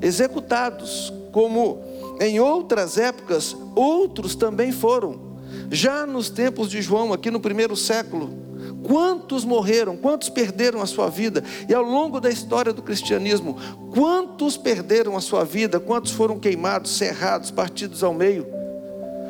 executados, 0.00 1.12
como 1.32 1.82
em 2.20 2.38
outras 2.38 2.98
épocas 2.98 3.56
outros 3.74 4.36
também 4.36 4.70
foram. 4.70 5.30
Já 5.70 6.06
nos 6.06 6.28
tempos 6.28 6.70
de 6.70 6.80
João, 6.80 7.12
aqui 7.12 7.30
no 7.30 7.40
primeiro 7.40 7.74
século, 7.74 8.50
Quantos 8.82 9.44
morreram, 9.44 9.96
quantos 9.96 10.28
perderam 10.28 10.80
a 10.80 10.86
sua 10.86 11.08
vida? 11.08 11.44
E 11.68 11.74
ao 11.74 11.82
longo 11.82 12.20
da 12.20 12.30
história 12.30 12.72
do 12.72 12.82
cristianismo, 12.82 13.56
quantos 13.92 14.56
perderam 14.56 15.16
a 15.16 15.20
sua 15.20 15.44
vida? 15.44 15.78
Quantos 15.78 16.12
foram 16.12 16.38
queimados, 16.38 16.96
cerrados, 16.96 17.50
partidos 17.50 18.02
ao 18.02 18.14
meio? 18.14 18.46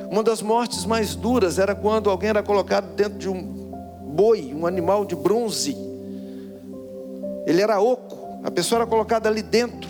Uma 0.09 0.23
das 0.23 0.41
mortes 0.41 0.85
mais 0.85 1.15
duras 1.15 1.59
era 1.59 1.75
quando 1.75 2.09
alguém 2.09 2.31
era 2.31 2.43
colocado 2.43 2.95
dentro 2.95 3.19
de 3.19 3.29
um 3.29 3.43
boi, 3.43 4.55
um 4.55 4.67
animal 4.67 5.05
de 5.05 5.17
bronze. 5.17 5.77
Ele 7.47 7.61
era 7.61 7.81
oco, 7.81 8.41
a 8.45 8.51
pessoa 8.51 8.81
era 8.81 8.87
colocada 8.87 9.29
ali 9.29 9.43
dentro, 9.43 9.90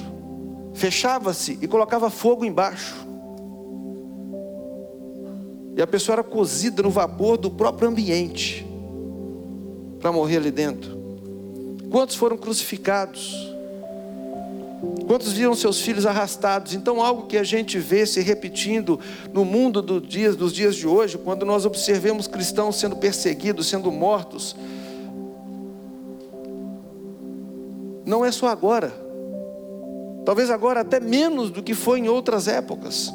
fechava-se 0.75 1.59
e 1.61 1.67
colocava 1.67 2.11
fogo 2.11 2.45
embaixo. 2.45 2.95
E 5.77 5.83
a 5.83 5.87
pessoa 5.87 6.17
era 6.17 6.23
cozida 6.23 6.83
no 6.83 6.91
vapor 6.91 7.37
do 7.37 7.51
próprio 7.51 7.89
ambiente 7.89 8.67
para 10.01 10.11
morrer 10.11 10.39
ali 10.39 10.51
dentro? 10.51 10.99
Quantos 11.91 12.17
foram 12.17 12.37
crucificados? 12.37 13.51
Quantos 15.07 15.33
viram 15.33 15.55
seus 15.55 15.81
filhos 15.81 16.07
arrastados? 16.07 16.73
Então, 16.75 17.03
algo 17.03 17.27
que 17.27 17.37
a 17.37 17.43
gente 17.43 17.79
vê 17.79 18.07
se 18.07 18.21
repetindo 18.21 18.99
no 19.33 19.45
mundo 19.45 19.83
do 19.83 20.01
dia, 20.01 20.33
dos 20.33 20.53
dias 20.53 20.75
de 20.75 20.87
hoje, 20.87 21.19
quando 21.19 21.45
nós 21.45 21.67
observamos 21.67 22.27
cristãos 22.27 22.77
sendo 22.77 22.97
perseguidos, 22.97 23.67
sendo 23.67 23.91
mortos, 23.91 24.57
não 28.07 28.25
é 28.25 28.33
só 28.33 28.47
agora, 28.47 28.93
talvez 30.25 30.51
agora 30.51 30.81
até 30.81 31.01
menos 31.01 31.51
do 31.51 31.63
que 31.63 31.75
foi 31.75 32.01
em 32.01 32.09
outras 32.09 32.49
épocas, 32.49 33.13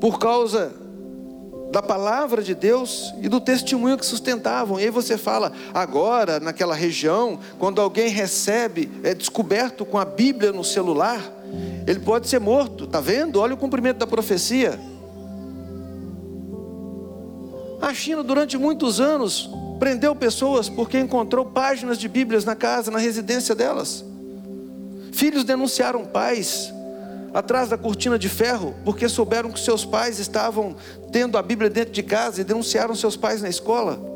por 0.00 0.18
causa 0.18 0.72
da 1.70 1.80
palavra 1.80 2.42
de 2.42 2.54
Deus 2.54 3.14
e 3.22 3.28
do 3.28 3.40
testemunho 3.40 3.96
que 3.96 4.04
sustentavam. 4.04 4.80
E 4.80 4.84
aí 4.84 4.90
você 4.90 5.16
fala, 5.16 5.52
agora, 5.72 6.40
naquela 6.40 6.74
região, 6.74 7.38
quando 7.58 7.80
alguém 7.80 8.08
recebe, 8.08 8.90
é 9.04 9.14
descoberto 9.14 9.84
com 9.84 9.98
a 9.98 10.04
Bíblia 10.04 10.52
no 10.52 10.64
celular, 10.64 11.20
ele 11.86 12.00
pode 12.00 12.28
ser 12.28 12.40
morto, 12.40 12.84
está 12.84 13.00
vendo? 13.00 13.40
Olha 13.40 13.54
o 13.54 13.58
cumprimento 13.58 13.98
da 13.98 14.06
profecia. 14.06 14.78
A 17.80 17.94
China, 17.94 18.22
durante 18.22 18.58
muitos 18.58 19.00
anos, 19.00 19.48
prendeu 19.78 20.14
pessoas 20.14 20.68
porque 20.68 20.98
encontrou 20.98 21.46
páginas 21.46 21.98
de 21.98 22.08
Bíblias 22.08 22.44
na 22.44 22.54
casa, 22.54 22.90
na 22.90 22.98
residência 22.98 23.54
delas. 23.54 24.04
Filhos 25.12 25.44
denunciaram 25.44 26.04
pais 26.04 26.72
atrás 27.32 27.68
da 27.68 27.78
cortina 27.78 28.18
de 28.18 28.28
ferro, 28.28 28.74
porque 28.84 29.08
souberam 29.08 29.50
que 29.50 29.60
seus 29.60 29.84
pais 29.84 30.18
estavam 30.18 30.74
tendo 31.12 31.38
a 31.38 31.42
Bíblia 31.42 31.70
dentro 31.70 31.92
de 31.92 32.02
casa 32.02 32.40
e 32.40 32.44
denunciaram 32.44 32.94
seus 32.94 33.16
pais 33.16 33.42
na 33.42 33.48
escola. 33.48 34.10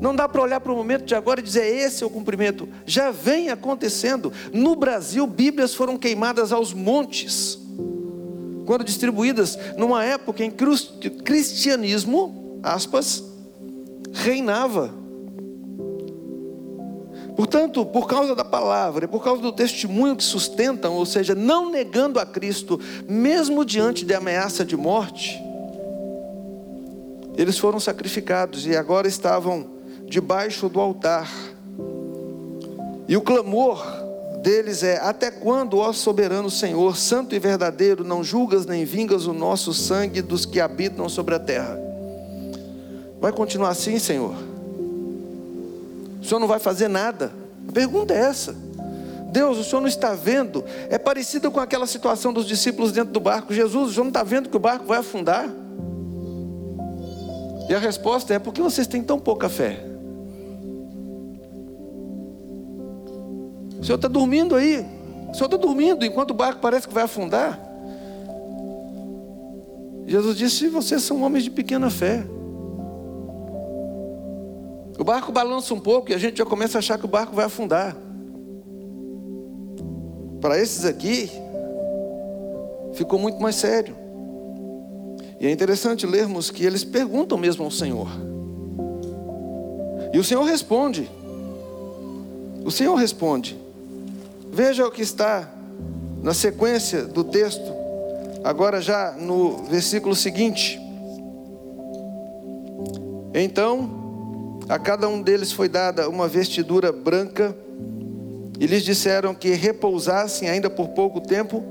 Não 0.00 0.14
dá 0.14 0.28
para 0.28 0.42
olhar 0.42 0.60
para 0.60 0.72
o 0.72 0.76
momento 0.76 1.04
de 1.04 1.14
agora 1.14 1.40
e 1.40 1.42
dizer 1.42 1.64
esse 1.64 2.04
é 2.04 2.06
o 2.06 2.10
cumprimento. 2.10 2.68
Já 2.84 3.10
vem 3.10 3.48
acontecendo. 3.48 4.32
No 4.52 4.76
Brasil, 4.76 5.26
Bíblias 5.26 5.74
foram 5.74 5.96
queimadas 5.96 6.52
aos 6.52 6.72
montes, 6.74 7.58
quando 8.66 8.84
distribuídas 8.84 9.58
numa 9.78 10.04
época 10.04 10.44
em 10.44 10.50
que 10.50 10.64
o 10.64 11.22
cristianismo, 11.24 12.60
aspas, 12.62 13.24
reinava. 14.12 15.05
Portanto, 17.36 17.84
por 17.84 18.08
causa 18.08 18.34
da 18.34 18.44
palavra 18.44 19.06
por 19.06 19.22
causa 19.22 19.42
do 19.42 19.52
testemunho 19.52 20.16
que 20.16 20.24
sustentam, 20.24 20.94
ou 20.94 21.04
seja, 21.04 21.34
não 21.34 21.70
negando 21.70 22.18
a 22.18 22.24
Cristo, 22.24 22.80
mesmo 23.06 23.64
diante 23.64 24.06
de 24.06 24.14
ameaça 24.14 24.64
de 24.64 24.76
morte, 24.76 25.38
eles 27.36 27.58
foram 27.58 27.78
sacrificados 27.78 28.66
e 28.66 28.74
agora 28.74 29.06
estavam 29.06 29.66
debaixo 30.06 30.68
do 30.70 30.80
altar. 30.80 31.30
E 33.06 33.14
o 33.16 33.20
clamor 33.20 33.84
deles 34.42 34.82
é: 34.82 34.98
Até 34.98 35.30
quando, 35.30 35.76
ó 35.76 35.92
soberano 35.92 36.50
Senhor, 36.50 36.96
santo 36.96 37.34
e 37.34 37.38
verdadeiro, 37.38 38.02
não 38.02 38.24
julgas 38.24 38.64
nem 38.64 38.86
vingas 38.86 39.26
o 39.26 39.34
nosso 39.34 39.74
sangue 39.74 40.22
dos 40.22 40.46
que 40.46 40.58
habitam 40.58 41.08
sobre 41.08 41.34
a 41.34 41.38
terra? 41.38 41.78
Vai 43.20 43.32
continuar 43.32 43.70
assim, 43.70 43.98
Senhor? 43.98 44.55
O 46.26 46.28
Senhor 46.28 46.40
não 46.40 46.48
vai 46.48 46.58
fazer 46.58 46.88
nada. 46.88 47.32
A 47.68 47.72
pergunta 47.72 48.12
é 48.12 48.16
essa. 48.16 48.52
Deus, 49.30 49.58
o 49.58 49.62
Senhor 49.62 49.80
não 49.80 49.86
está 49.86 50.12
vendo? 50.12 50.64
É 50.90 50.98
parecido 50.98 51.52
com 51.52 51.60
aquela 51.60 51.86
situação 51.86 52.32
dos 52.32 52.46
discípulos 52.46 52.90
dentro 52.90 53.12
do 53.12 53.20
barco. 53.20 53.54
Jesus, 53.54 53.90
o 53.90 53.92
Senhor 53.92 54.02
não 54.02 54.10
está 54.10 54.24
vendo 54.24 54.48
que 54.48 54.56
o 54.56 54.58
barco 54.58 54.84
vai 54.86 54.98
afundar? 54.98 55.48
E 57.68 57.74
a 57.74 57.78
resposta 57.78 58.34
é: 58.34 58.40
por 58.40 58.52
que 58.52 58.60
vocês 58.60 58.88
têm 58.88 59.04
tão 59.04 59.20
pouca 59.20 59.48
fé? 59.48 59.84
O 63.78 63.84
Senhor 63.84 63.94
está 63.94 64.08
dormindo 64.08 64.56
aí. 64.56 64.84
O 65.30 65.34
Senhor 65.34 65.46
está 65.46 65.56
dormindo 65.56 66.04
enquanto 66.04 66.32
o 66.32 66.34
barco 66.34 66.60
parece 66.60 66.88
que 66.88 66.94
vai 66.94 67.04
afundar. 67.04 67.56
Jesus 70.08 70.36
disse: 70.36 70.66
vocês 70.66 71.02
são 71.02 71.22
homens 71.22 71.44
de 71.44 71.50
pequena 71.52 71.88
fé. 71.88 72.26
O 74.98 75.04
barco 75.04 75.30
balança 75.30 75.74
um 75.74 75.80
pouco 75.80 76.10
e 76.10 76.14
a 76.14 76.18
gente 76.18 76.38
já 76.38 76.46
começa 76.46 76.78
a 76.78 76.80
achar 76.80 76.98
que 76.98 77.04
o 77.04 77.08
barco 77.08 77.34
vai 77.34 77.44
afundar. 77.44 77.96
Para 80.40 80.58
esses 80.58 80.84
aqui, 80.84 81.30
ficou 82.94 83.18
muito 83.18 83.40
mais 83.40 83.56
sério. 83.56 83.94
E 85.38 85.46
é 85.46 85.50
interessante 85.50 86.06
lermos 86.06 86.50
que 86.50 86.64
eles 86.64 86.82
perguntam 86.82 87.36
mesmo 87.36 87.64
ao 87.64 87.70
Senhor. 87.70 88.08
E 90.12 90.18
o 90.18 90.24
Senhor 90.24 90.44
responde. 90.44 91.10
O 92.64 92.70
Senhor 92.70 92.94
responde. 92.94 93.56
Veja 94.50 94.86
o 94.86 94.90
que 94.90 95.02
está 95.02 95.50
na 96.22 96.32
sequência 96.32 97.04
do 97.04 97.22
texto, 97.22 97.70
agora 98.42 98.80
já 98.80 99.12
no 99.12 99.64
versículo 99.64 100.14
seguinte. 100.14 100.80
Então, 103.34 103.95
a 104.68 104.78
cada 104.78 105.08
um 105.08 105.22
deles 105.22 105.52
foi 105.52 105.68
dada 105.68 106.08
uma 106.08 106.26
vestidura 106.26 106.90
branca, 106.90 107.56
e 108.58 108.66
lhes 108.66 108.82
disseram 108.82 109.34
que 109.34 109.50
repousassem 109.50 110.48
ainda 110.48 110.70
por 110.70 110.88
pouco 110.88 111.20
tempo, 111.20 111.62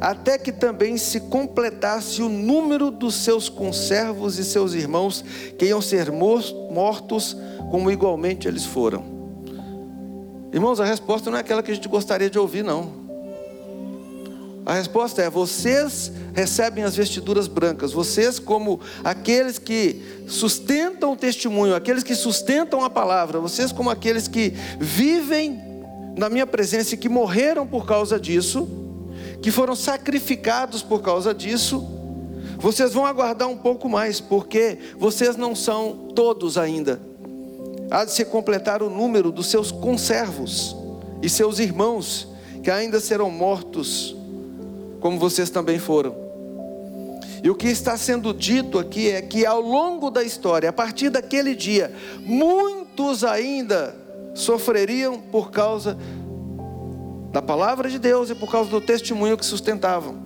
até 0.00 0.36
que 0.36 0.52
também 0.52 0.96
se 0.98 1.20
completasse 1.20 2.22
o 2.22 2.28
número 2.28 2.90
dos 2.90 3.14
seus 3.14 3.48
conservos 3.48 4.38
e 4.38 4.44
seus 4.44 4.74
irmãos, 4.74 5.24
que 5.58 5.66
iam 5.66 5.80
ser 5.80 6.12
mortos, 6.12 7.36
como 7.70 7.90
igualmente 7.90 8.46
eles 8.46 8.66
foram. 8.66 9.02
Irmãos, 10.52 10.78
a 10.78 10.84
resposta 10.84 11.30
não 11.30 11.38
é 11.38 11.40
aquela 11.40 11.62
que 11.62 11.70
a 11.70 11.74
gente 11.74 11.88
gostaria 11.88 12.30
de 12.30 12.38
ouvir, 12.38 12.62
não. 12.62 13.05
A 14.66 14.74
resposta 14.74 15.22
é: 15.22 15.30
vocês 15.30 16.10
recebem 16.34 16.82
as 16.82 16.96
vestiduras 16.96 17.46
brancas, 17.46 17.92
vocês, 17.92 18.40
como 18.40 18.80
aqueles 19.04 19.60
que 19.60 20.24
sustentam 20.26 21.12
o 21.12 21.16
testemunho, 21.16 21.72
aqueles 21.72 22.02
que 22.02 22.16
sustentam 22.16 22.84
a 22.84 22.90
palavra, 22.90 23.38
vocês, 23.38 23.70
como 23.70 23.88
aqueles 23.88 24.26
que 24.26 24.52
vivem 24.80 25.62
na 26.18 26.28
minha 26.28 26.46
presença 26.46 26.94
e 26.94 26.98
que 26.98 27.08
morreram 27.08 27.64
por 27.64 27.86
causa 27.86 28.18
disso, 28.18 28.68
que 29.40 29.52
foram 29.52 29.76
sacrificados 29.76 30.82
por 30.82 31.00
causa 31.00 31.32
disso, 31.32 31.86
vocês 32.58 32.92
vão 32.92 33.06
aguardar 33.06 33.48
um 33.48 33.56
pouco 33.56 33.88
mais, 33.88 34.18
porque 34.18 34.78
vocês 34.98 35.36
não 35.36 35.54
são 35.54 36.08
todos 36.12 36.58
ainda. 36.58 37.00
Há 37.88 38.04
de 38.04 38.10
se 38.10 38.24
completar 38.24 38.82
o 38.82 38.90
número 38.90 39.30
dos 39.30 39.46
seus 39.46 39.70
conservos 39.70 40.74
e 41.22 41.28
seus 41.28 41.60
irmãos, 41.60 42.26
que 42.64 42.70
ainda 42.70 42.98
serão 42.98 43.30
mortos, 43.30 44.16
como 45.06 45.20
vocês 45.20 45.50
também 45.50 45.78
foram. 45.78 46.16
E 47.40 47.48
o 47.48 47.54
que 47.54 47.68
está 47.68 47.96
sendo 47.96 48.34
dito 48.34 48.76
aqui 48.76 49.08
é 49.08 49.22
que 49.22 49.46
ao 49.46 49.60
longo 49.60 50.10
da 50.10 50.24
história, 50.24 50.68
a 50.68 50.72
partir 50.72 51.10
daquele 51.10 51.54
dia, 51.54 51.94
muitos 52.24 53.22
ainda 53.22 53.94
sofreriam 54.34 55.20
por 55.20 55.52
causa 55.52 55.96
da 57.30 57.40
palavra 57.40 57.88
de 57.88 58.00
Deus 58.00 58.30
e 58.30 58.34
por 58.34 58.50
causa 58.50 58.68
do 58.68 58.80
testemunho 58.80 59.36
que 59.36 59.46
sustentavam. 59.46 60.16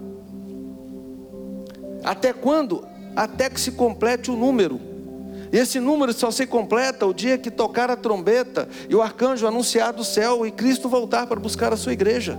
Até 2.02 2.32
quando? 2.32 2.82
Até 3.14 3.50
que 3.50 3.60
se 3.60 3.72
complete 3.72 4.30
o 4.30 4.34
número. 4.34 4.80
E 5.52 5.58
esse 5.58 5.78
número 5.78 6.14
só 6.14 6.30
se 6.30 6.46
completa 6.46 7.04
o 7.04 7.12
dia 7.12 7.37
que 7.37 7.50
tocar 7.50 7.90
a 7.90 7.96
trombeta 7.96 8.66
e 8.88 8.94
o 8.94 9.02
arcanjo 9.02 9.46
anunciar 9.46 9.92
do 9.92 10.04
céu 10.04 10.46
e 10.46 10.50
Cristo 10.50 10.88
voltar 10.88 11.26
para 11.26 11.38
buscar 11.38 11.70
a 11.70 11.76
sua 11.76 11.92
igreja. 11.92 12.38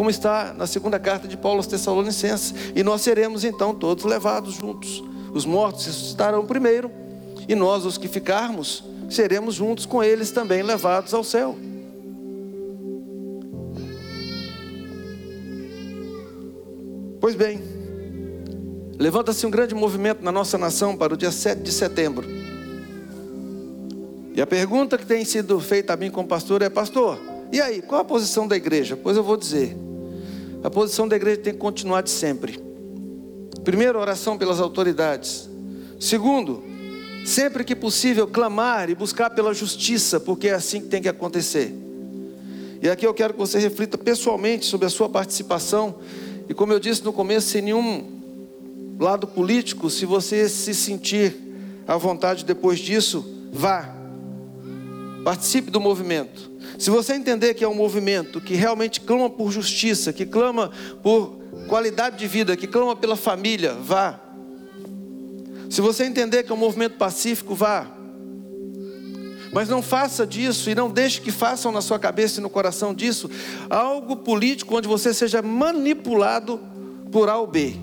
Como 0.00 0.08
está 0.08 0.54
na 0.56 0.66
segunda 0.66 0.98
carta 0.98 1.28
de 1.28 1.36
Paulo 1.36 1.58
aos 1.58 1.66
Tessalonicenses. 1.66 2.54
E 2.74 2.82
nós 2.82 3.02
seremos 3.02 3.44
então 3.44 3.74
todos 3.74 4.02
levados 4.02 4.54
juntos. 4.54 5.04
Os 5.34 5.44
mortos 5.44 5.84
ressuscitarão 5.84 6.46
primeiro, 6.46 6.90
e 7.46 7.54
nós, 7.54 7.84
os 7.84 7.98
que 7.98 8.08
ficarmos, 8.08 8.82
seremos 9.10 9.56
juntos 9.56 9.84
com 9.84 10.02
eles 10.02 10.30
também 10.30 10.62
levados 10.62 11.12
ao 11.12 11.22
céu. 11.22 11.54
Pois 17.20 17.34
bem, 17.34 17.62
levanta-se 18.98 19.46
um 19.46 19.50
grande 19.50 19.74
movimento 19.74 20.24
na 20.24 20.32
nossa 20.32 20.56
nação 20.56 20.96
para 20.96 21.12
o 21.12 21.16
dia 21.16 21.30
7 21.30 21.60
de 21.60 21.72
setembro. 21.72 22.26
E 24.34 24.40
a 24.40 24.46
pergunta 24.46 24.96
que 24.96 25.04
tem 25.04 25.26
sido 25.26 25.60
feita 25.60 25.92
a 25.92 25.96
mim 25.98 26.10
como 26.10 26.26
pastor 26.26 26.62
é: 26.62 26.70
Pastor, 26.70 27.20
e 27.52 27.60
aí, 27.60 27.82
qual 27.82 28.00
a 28.00 28.04
posição 28.04 28.48
da 28.48 28.56
igreja? 28.56 28.96
Pois 28.96 29.14
eu 29.14 29.22
vou 29.22 29.36
dizer. 29.36 29.89
A 30.62 30.70
posição 30.70 31.08
da 31.08 31.16
igreja 31.16 31.40
tem 31.40 31.52
que 31.52 31.58
continuar 31.58 32.02
de 32.02 32.10
sempre. 32.10 32.60
Primeiro, 33.64 33.98
oração 33.98 34.36
pelas 34.36 34.60
autoridades. 34.60 35.48
Segundo, 35.98 36.62
sempre 37.24 37.64
que 37.64 37.74
possível, 37.74 38.26
clamar 38.26 38.90
e 38.90 38.94
buscar 38.94 39.30
pela 39.30 39.54
justiça, 39.54 40.18
porque 40.18 40.48
é 40.48 40.54
assim 40.54 40.80
que 40.80 40.88
tem 40.88 41.02
que 41.02 41.08
acontecer. 41.08 41.74
E 42.82 42.88
aqui 42.88 43.06
eu 43.06 43.12
quero 43.12 43.34
que 43.34 43.38
você 43.38 43.58
reflita 43.58 43.98
pessoalmente 43.98 44.66
sobre 44.66 44.86
a 44.86 44.90
sua 44.90 45.08
participação. 45.08 45.96
E 46.48 46.54
como 46.54 46.72
eu 46.72 46.80
disse 46.80 47.04
no 47.04 47.12
começo, 47.12 47.48
sem 47.48 47.62
nenhum 47.62 48.20
lado 48.98 49.26
político, 49.26 49.88
se 49.90 50.06
você 50.06 50.48
se 50.48 50.74
sentir 50.74 51.36
à 51.86 51.96
vontade 51.96 52.44
depois 52.44 52.78
disso, 52.78 53.24
vá. 53.52 53.94
Participe 55.24 55.70
do 55.70 55.80
movimento. 55.80 56.49
Se 56.80 56.88
você 56.88 57.12
entender 57.12 57.52
que 57.52 57.62
é 57.62 57.68
um 57.68 57.74
movimento 57.74 58.40
que 58.40 58.54
realmente 58.54 59.02
clama 59.02 59.28
por 59.28 59.52
justiça, 59.52 60.14
que 60.14 60.24
clama 60.24 60.70
por 61.02 61.38
qualidade 61.68 62.16
de 62.16 62.26
vida, 62.26 62.56
que 62.56 62.66
clama 62.66 62.96
pela 62.96 63.16
família, 63.16 63.74
vá. 63.74 64.18
Se 65.68 65.82
você 65.82 66.04
entender 66.04 66.42
que 66.42 66.50
é 66.50 66.54
um 66.54 66.58
movimento 66.58 66.96
pacífico, 66.96 67.54
vá. 67.54 67.86
Mas 69.52 69.68
não 69.68 69.82
faça 69.82 70.26
disso 70.26 70.70
e 70.70 70.74
não 70.74 70.90
deixe 70.90 71.20
que 71.20 71.30
façam 71.30 71.70
na 71.70 71.82
sua 71.82 71.98
cabeça 71.98 72.40
e 72.40 72.42
no 72.42 72.48
coração 72.48 72.94
disso 72.94 73.30
algo 73.68 74.16
político 74.16 74.74
onde 74.74 74.88
você 74.88 75.12
seja 75.12 75.42
manipulado 75.42 76.58
por 77.12 77.28
A 77.28 77.36
ou 77.36 77.46
B. 77.46 77.74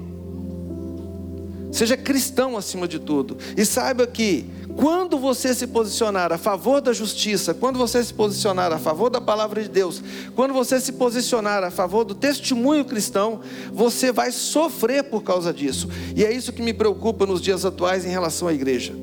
Seja 1.72 1.96
cristão 1.96 2.58
acima 2.58 2.88
de 2.88 2.98
tudo. 2.98 3.38
E 3.56 3.64
saiba 3.64 4.08
que 4.08 4.57
quando 4.78 5.18
você 5.18 5.56
se 5.56 5.66
posicionar 5.66 6.32
a 6.32 6.38
favor 6.38 6.80
da 6.80 6.94
justiça, 6.94 7.52
quando 7.52 7.80
você 7.80 8.04
se 8.04 8.14
posicionar 8.14 8.72
a 8.72 8.78
favor 8.78 9.10
da 9.10 9.20
palavra 9.20 9.64
de 9.64 9.68
Deus, 9.68 10.04
quando 10.36 10.54
você 10.54 10.80
se 10.80 10.94
posicionar 10.94 11.64
a 11.64 11.72
favor 11.72 12.06
do 12.06 12.14
testemunho 12.14 12.86
cristão, 12.86 13.42
você 13.74 14.12
vai 14.12 14.32
sofrer 14.32 15.06
por 15.06 15.24
causa 15.24 15.52
disso. 15.52 15.90
E 16.16 16.24
é 16.24 16.32
isso 16.32 16.54
que 16.54 16.62
me 16.62 16.74
preocupa 16.74 17.26
nos 17.26 17.42
dias 17.42 17.66
atuais 17.66 18.06
em 18.06 18.10
relação 18.10 18.48
à 18.48 18.54
igreja. 18.54 18.94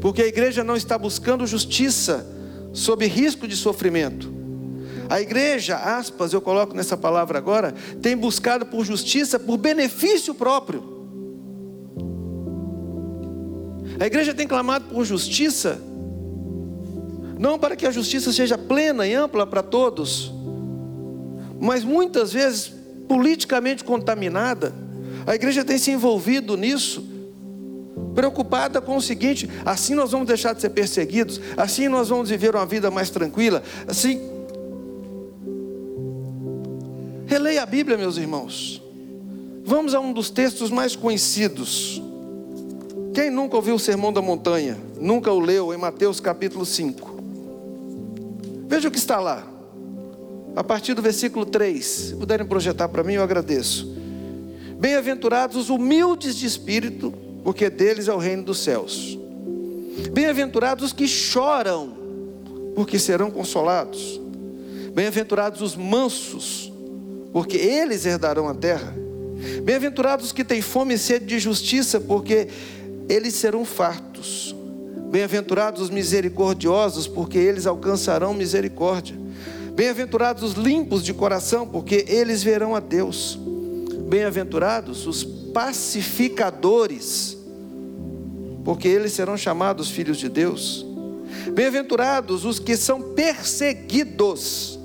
Porque 0.00 0.22
a 0.22 0.26
igreja 0.26 0.64
não 0.64 0.74
está 0.74 0.96
buscando 0.96 1.46
justiça 1.46 2.26
sob 2.72 3.06
risco 3.06 3.46
de 3.46 3.56
sofrimento. 3.56 4.32
A 5.10 5.20
igreja, 5.20 5.76
aspas, 5.76 6.32
eu 6.32 6.40
coloco 6.40 6.74
nessa 6.74 6.96
palavra 6.96 7.36
agora, 7.36 7.74
tem 8.00 8.16
buscado 8.16 8.64
por 8.64 8.86
justiça 8.86 9.38
por 9.38 9.58
benefício 9.58 10.34
próprio. 10.34 10.93
A 13.98 14.06
igreja 14.06 14.34
tem 14.34 14.46
clamado 14.46 14.86
por 14.86 15.04
justiça, 15.04 15.80
não 17.38 17.58
para 17.58 17.76
que 17.76 17.86
a 17.86 17.90
justiça 17.90 18.32
seja 18.32 18.58
plena 18.58 19.06
e 19.06 19.14
ampla 19.14 19.46
para 19.46 19.62
todos, 19.62 20.32
mas 21.60 21.84
muitas 21.84 22.32
vezes 22.32 22.72
politicamente 23.08 23.84
contaminada. 23.84 24.74
A 25.26 25.34
igreja 25.34 25.64
tem 25.64 25.78
se 25.78 25.90
envolvido 25.90 26.56
nisso, 26.56 27.06
preocupada 28.14 28.80
com 28.80 28.96
o 28.96 29.02
seguinte: 29.02 29.48
assim 29.64 29.94
nós 29.94 30.10
vamos 30.10 30.26
deixar 30.26 30.54
de 30.54 30.60
ser 30.60 30.70
perseguidos, 30.70 31.40
assim 31.56 31.88
nós 31.88 32.08
vamos 32.08 32.28
viver 32.28 32.54
uma 32.54 32.66
vida 32.66 32.90
mais 32.90 33.10
tranquila, 33.10 33.62
assim. 33.86 34.20
Releia 37.26 37.62
a 37.62 37.66
Bíblia, 37.66 37.96
meus 37.96 38.16
irmãos. 38.16 38.82
Vamos 39.64 39.94
a 39.94 40.00
um 40.00 40.12
dos 40.12 40.28
textos 40.28 40.70
mais 40.70 40.94
conhecidos 40.94 42.03
quem 43.14 43.30
nunca 43.30 43.54
ouviu 43.54 43.76
o 43.76 43.78
Sermão 43.78 44.12
da 44.12 44.20
Montanha? 44.20 44.76
Nunca 45.00 45.30
o 45.30 45.38
leu 45.38 45.72
em 45.72 45.76
Mateus 45.76 46.18
capítulo 46.18 46.66
5. 46.66 47.14
Veja 48.66 48.88
o 48.88 48.90
que 48.90 48.98
está 48.98 49.20
lá. 49.20 49.46
A 50.56 50.64
partir 50.64 50.94
do 50.94 51.00
versículo 51.00 51.46
3. 51.46 51.86
Se 51.86 52.16
puderem 52.16 52.44
projetar 52.44 52.88
para 52.88 53.04
mim, 53.04 53.14
eu 53.14 53.22
agradeço. 53.22 53.94
Bem-aventurados 54.80 55.56
os 55.56 55.70
humildes 55.70 56.34
de 56.34 56.44
espírito, 56.44 57.14
porque 57.44 57.70
deles 57.70 58.08
é 58.08 58.12
o 58.12 58.18
reino 58.18 58.42
dos 58.42 58.58
céus. 58.58 59.16
Bem-aventurados 60.12 60.86
os 60.86 60.92
que 60.92 61.06
choram, 61.06 61.96
porque 62.74 62.98
serão 62.98 63.30
consolados. 63.30 64.20
Bem-aventurados 64.92 65.60
os 65.62 65.76
mansos, 65.76 66.72
porque 67.32 67.56
eles 67.56 68.04
herdarão 68.06 68.48
a 68.48 68.54
terra. 68.54 68.92
Bem-aventurados 69.62 70.26
os 70.26 70.32
que 70.32 70.42
têm 70.42 70.60
fome 70.60 70.94
e 70.94 70.98
sede 70.98 71.26
de 71.26 71.38
justiça, 71.38 72.00
porque 72.00 72.48
eles 73.08 73.34
serão 73.34 73.64
fartos. 73.64 74.54
Bem-aventurados 75.10 75.82
os 75.82 75.90
misericordiosos, 75.90 77.06
porque 77.06 77.38
eles 77.38 77.66
alcançarão 77.66 78.34
misericórdia. 78.34 79.16
Bem-aventurados 79.74 80.42
os 80.42 80.54
limpos 80.54 81.04
de 81.04 81.12
coração, 81.12 81.66
porque 81.66 82.04
eles 82.08 82.42
verão 82.42 82.74
a 82.74 82.80
Deus. 82.80 83.38
Bem-aventurados 84.08 85.06
os 85.06 85.22
pacificadores, 85.24 87.36
porque 88.64 88.88
eles 88.88 89.12
serão 89.12 89.36
chamados 89.36 89.90
filhos 89.90 90.18
de 90.18 90.28
Deus. 90.28 90.84
Bem-aventurados 91.52 92.44
os 92.44 92.58
que 92.58 92.76
são 92.76 93.14
perseguidos 93.14 94.78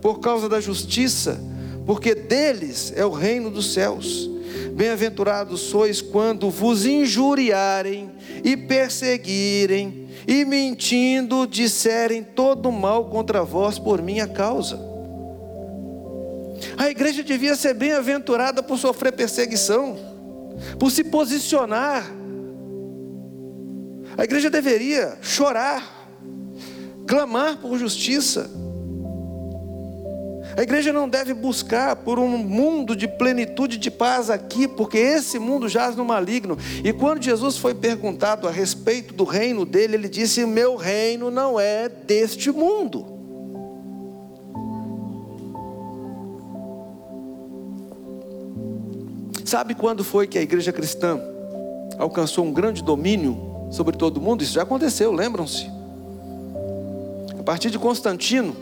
por 0.00 0.20
causa 0.20 0.48
da 0.48 0.60
justiça, 0.60 1.40
porque 1.86 2.14
deles 2.14 2.92
é 2.96 3.06
o 3.06 3.10
reino 3.10 3.50
dos 3.50 3.72
céus. 3.72 4.31
Bem-aventurados 4.74 5.60
sois 5.60 6.00
quando 6.00 6.48
vos 6.48 6.86
injuriarem 6.86 8.10
e 8.42 8.56
perseguirem 8.56 10.08
e 10.26 10.44
mentindo 10.44 11.46
disserem 11.46 12.22
todo 12.22 12.72
mal 12.72 13.10
contra 13.10 13.42
vós 13.44 13.78
por 13.78 14.00
minha 14.00 14.26
causa. 14.26 14.80
A 16.76 16.88
igreja 16.88 17.22
devia 17.22 17.54
ser 17.54 17.74
bem-aventurada 17.74 18.62
por 18.62 18.78
sofrer 18.78 19.12
perseguição, 19.12 19.96
por 20.78 20.90
se 20.90 21.04
posicionar. 21.04 22.10
A 24.16 24.24
igreja 24.24 24.48
deveria 24.48 25.18
chorar, 25.22 26.08
clamar 27.06 27.58
por 27.58 27.78
justiça. 27.78 28.61
A 30.56 30.62
igreja 30.62 30.92
não 30.92 31.08
deve 31.08 31.32
buscar 31.32 31.96
por 31.96 32.18
um 32.18 32.36
mundo 32.36 32.94
de 32.94 33.08
plenitude 33.08 33.78
de 33.78 33.90
paz 33.90 34.28
aqui, 34.28 34.68
porque 34.68 34.98
esse 34.98 35.38
mundo 35.38 35.68
jaz 35.68 35.96
no 35.96 36.04
maligno. 36.04 36.58
E 36.84 36.92
quando 36.92 37.22
Jesus 37.22 37.56
foi 37.56 37.74
perguntado 37.74 38.46
a 38.46 38.50
respeito 38.50 39.14
do 39.14 39.24
reino 39.24 39.64
dele, 39.64 39.94
ele 39.94 40.08
disse: 40.08 40.44
Meu 40.44 40.76
reino 40.76 41.30
não 41.30 41.58
é 41.58 41.88
deste 41.88 42.50
mundo. 42.50 43.06
Sabe 49.44 49.74
quando 49.74 50.02
foi 50.02 50.26
que 50.26 50.38
a 50.38 50.42
igreja 50.42 50.72
cristã 50.72 51.20
alcançou 51.98 52.44
um 52.44 52.52
grande 52.52 52.82
domínio 52.82 53.68
sobre 53.70 53.96
todo 53.96 54.20
mundo? 54.20 54.42
Isso 54.42 54.54
já 54.54 54.62
aconteceu, 54.62 55.12
lembram-se? 55.12 55.70
A 57.38 57.42
partir 57.42 57.70
de 57.70 57.78
Constantino, 57.78 58.56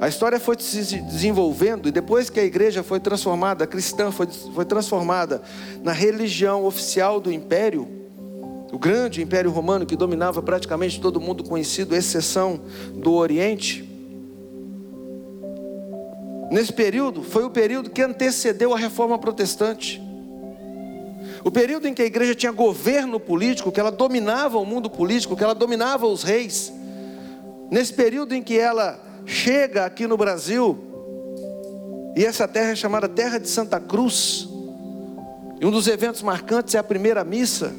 a 0.00 0.08
história 0.08 0.40
foi 0.40 0.56
se 0.58 0.96
desenvolvendo 1.02 1.86
e 1.86 1.92
depois 1.92 2.30
que 2.30 2.40
a 2.40 2.44
igreja 2.44 2.82
foi 2.82 2.98
transformada, 2.98 3.66
cristã 3.66 4.10
foi, 4.10 4.26
foi 4.54 4.64
transformada 4.64 5.42
na 5.82 5.92
religião 5.92 6.64
oficial 6.64 7.20
do 7.20 7.30
império, 7.30 7.86
o 8.72 8.78
grande 8.78 9.20
império 9.20 9.50
romano 9.50 9.84
que 9.84 9.94
dominava 9.94 10.40
praticamente 10.40 10.98
todo 10.98 11.20
mundo 11.20 11.44
conhecido, 11.44 11.94
exceção 11.94 12.62
do 12.94 13.12
Oriente. 13.12 13.86
Nesse 16.50 16.72
período, 16.72 17.22
foi 17.22 17.44
o 17.44 17.50
período 17.50 17.90
que 17.90 18.00
antecedeu 18.00 18.72
a 18.72 18.78
reforma 18.78 19.18
protestante. 19.18 20.00
O 21.44 21.50
período 21.50 21.86
em 21.86 21.92
que 21.92 22.00
a 22.00 22.06
igreja 22.06 22.34
tinha 22.34 22.52
governo 22.52 23.20
político, 23.20 23.70
que 23.70 23.78
ela 23.78 23.92
dominava 23.92 24.56
o 24.56 24.64
mundo 24.64 24.88
político, 24.88 25.36
que 25.36 25.44
ela 25.44 25.54
dominava 25.54 26.06
os 26.06 26.22
reis. 26.22 26.72
Nesse 27.70 27.92
período 27.92 28.34
em 28.34 28.42
que 28.42 28.58
ela 28.58 29.09
chega 29.24 29.84
aqui 29.84 30.06
no 30.06 30.16
Brasil, 30.16 30.78
e 32.16 32.24
essa 32.24 32.48
terra 32.48 32.72
é 32.72 32.74
chamada 32.74 33.08
Terra 33.08 33.38
de 33.38 33.48
Santa 33.48 33.78
Cruz, 33.80 34.48
e 35.60 35.66
um 35.66 35.70
dos 35.70 35.86
eventos 35.86 36.22
marcantes 36.22 36.74
é 36.74 36.78
a 36.78 36.82
primeira 36.82 37.22
missa. 37.24 37.72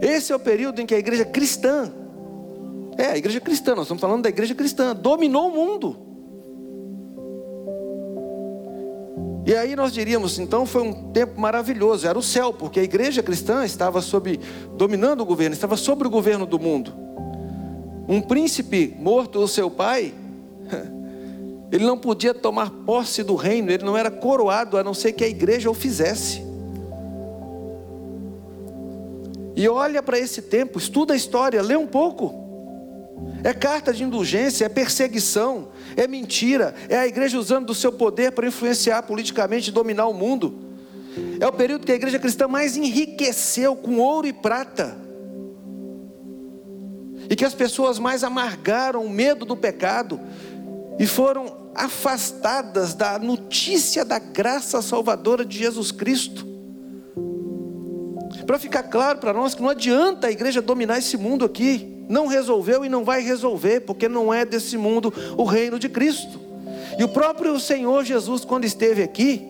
Esse 0.00 0.32
é 0.32 0.36
o 0.36 0.40
período 0.40 0.80
em 0.80 0.86
que 0.86 0.94
a 0.94 0.98
igreja 0.98 1.24
cristã, 1.24 1.92
é 2.96 3.06
a 3.06 3.16
igreja 3.16 3.40
cristã, 3.40 3.74
nós 3.74 3.84
estamos 3.84 4.00
falando 4.00 4.22
da 4.22 4.28
igreja 4.28 4.54
cristã, 4.54 4.94
dominou 4.94 5.48
o 5.48 5.54
mundo. 5.54 6.04
E 9.46 9.54
aí 9.54 9.76
nós 9.76 9.92
diríamos, 9.92 10.38
então 10.38 10.64
foi 10.64 10.82
um 10.82 11.12
tempo 11.12 11.38
maravilhoso, 11.38 12.06
era 12.06 12.18
o 12.18 12.22
céu, 12.22 12.50
porque 12.52 12.80
a 12.80 12.82
igreja 12.82 13.22
cristã 13.22 13.62
estava 13.62 14.00
sob 14.00 14.40
dominando 14.74 15.20
o 15.20 15.26
governo, 15.26 15.52
estava 15.52 15.76
sobre 15.76 16.08
o 16.08 16.10
governo 16.10 16.46
do 16.46 16.58
mundo. 16.58 16.94
Um 18.08 18.20
príncipe 18.20 18.94
morto 18.98 19.38
o 19.38 19.48
seu 19.48 19.70
pai, 19.70 20.12
ele 21.72 21.84
não 21.84 21.98
podia 21.98 22.34
tomar 22.34 22.70
posse 22.70 23.22
do 23.22 23.34
reino, 23.34 23.70
ele 23.70 23.84
não 23.84 23.96
era 23.96 24.10
coroado 24.10 24.76
a 24.76 24.84
não 24.84 24.92
ser 24.92 25.12
que 25.12 25.24
a 25.24 25.28
igreja 25.28 25.70
o 25.70 25.74
fizesse. 25.74 26.42
E 29.56 29.68
olha 29.68 30.02
para 30.02 30.18
esse 30.18 30.42
tempo, 30.42 30.78
estuda 30.78 31.14
a 31.14 31.16
história, 31.16 31.62
lê 31.62 31.76
um 31.76 31.86
pouco. 31.86 32.42
É 33.42 33.54
carta 33.54 33.92
de 33.92 34.02
indulgência, 34.02 34.64
é 34.64 34.68
perseguição, 34.68 35.68
é 35.96 36.06
mentira, 36.06 36.74
é 36.88 36.96
a 36.96 37.06
igreja 37.06 37.38
usando 37.38 37.66
do 37.66 37.74
seu 37.74 37.92
poder 37.92 38.32
para 38.32 38.46
influenciar 38.46 39.02
politicamente 39.02 39.70
e 39.70 39.72
dominar 39.72 40.06
o 40.06 40.12
mundo. 40.12 40.58
É 41.38 41.46
o 41.46 41.52
período 41.52 41.86
que 41.86 41.92
a 41.92 41.94
igreja 41.94 42.18
cristã 42.18 42.48
mais 42.48 42.76
enriqueceu 42.76 43.76
com 43.76 43.98
ouro 43.98 44.26
e 44.26 44.32
prata 44.32 45.03
e 47.28 47.36
que 47.36 47.44
as 47.44 47.54
pessoas 47.54 47.98
mais 47.98 48.22
amargaram 48.24 49.04
o 49.04 49.10
medo 49.10 49.44
do 49.44 49.56
pecado 49.56 50.20
e 50.98 51.06
foram 51.06 51.64
afastadas 51.74 52.94
da 52.94 53.18
notícia 53.18 54.04
da 54.04 54.18
graça 54.18 54.80
salvadora 54.80 55.44
de 55.44 55.58
Jesus 55.58 55.90
Cristo. 55.90 56.46
Para 58.46 58.58
ficar 58.58 58.84
claro 58.84 59.18
para 59.18 59.32
nós 59.32 59.54
que 59.54 59.62
não 59.62 59.70
adianta 59.70 60.26
a 60.26 60.30
igreja 60.30 60.60
dominar 60.60 60.98
esse 60.98 61.16
mundo 61.16 61.44
aqui, 61.44 62.04
não 62.08 62.26
resolveu 62.26 62.84
e 62.84 62.88
não 62.88 63.04
vai 63.04 63.22
resolver, 63.22 63.80
porque 63.80 64.08
não 64.08 64.32
é 64.32 64.44
desse 64.44 64.76
mundo 64.76 65.12
o 65.36 65.44
reino 65.44 65.78
de 65.78 65.88
Cristo. 65.88 66.38
E 66.98 67.02
o 67.02 67.08
próprio 67.08 67.58
Senhor 67.58 68.04
Jesus, 68.04 68.44
quando 68.44 68.64
esteve 68.64 69.02
aqui, 69.02 69.48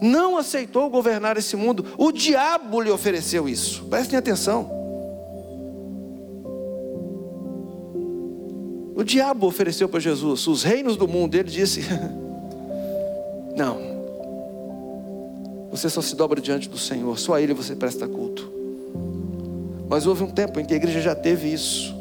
não 0.00 0.36
aceitou 0.36 0.88
governar 0.88 1.36
esse 1.36 1.56
mundo, 1.56 1.84
o 1.98 2.12
diabo 2.12 2.80
lhe 2.80 2.90
ofereceu 2.90 3.48
isso, 3.48 3.84
prestem 3.84 4.18
atenção. 4.18 4.81
O 9.02 9.04
diabo 9.04 9.48
ofereceu 9.48 9.88
para 9.88 9.98
Jesus 9.98 10.46
os 10.46 10.62
reinos 10.62 10.96
do 10.96 11.08
mundo. 11.08 11.34
Ele 11.34 11.50
disse: 11.50 11.80
Não, 13.58 13.76
você 15.72 15.90
só 15.90 16.00
se 16.00 16.14
dobra 16.14 16.40
diante 16.40 16.68
do 16.68 16.78
Senhor, 16.78 17.18
só 17.18 17.34
a 17.34 17.42
Ele 17.42 17.52
você 17.52 17.74
presta 17.74 18.06
culto. 18.06 18.48
Mas 19.88 20.06
houve 20.06 20.22
um 20.22 20.30
tempo 20.30 20.60
em 20.60 20.64
que 20.64 20.72
a 20.72 20.76
igreja 20.76 21.00
já 21.00 21.16
teve 21.16 21.52
isso. 21.52 21.92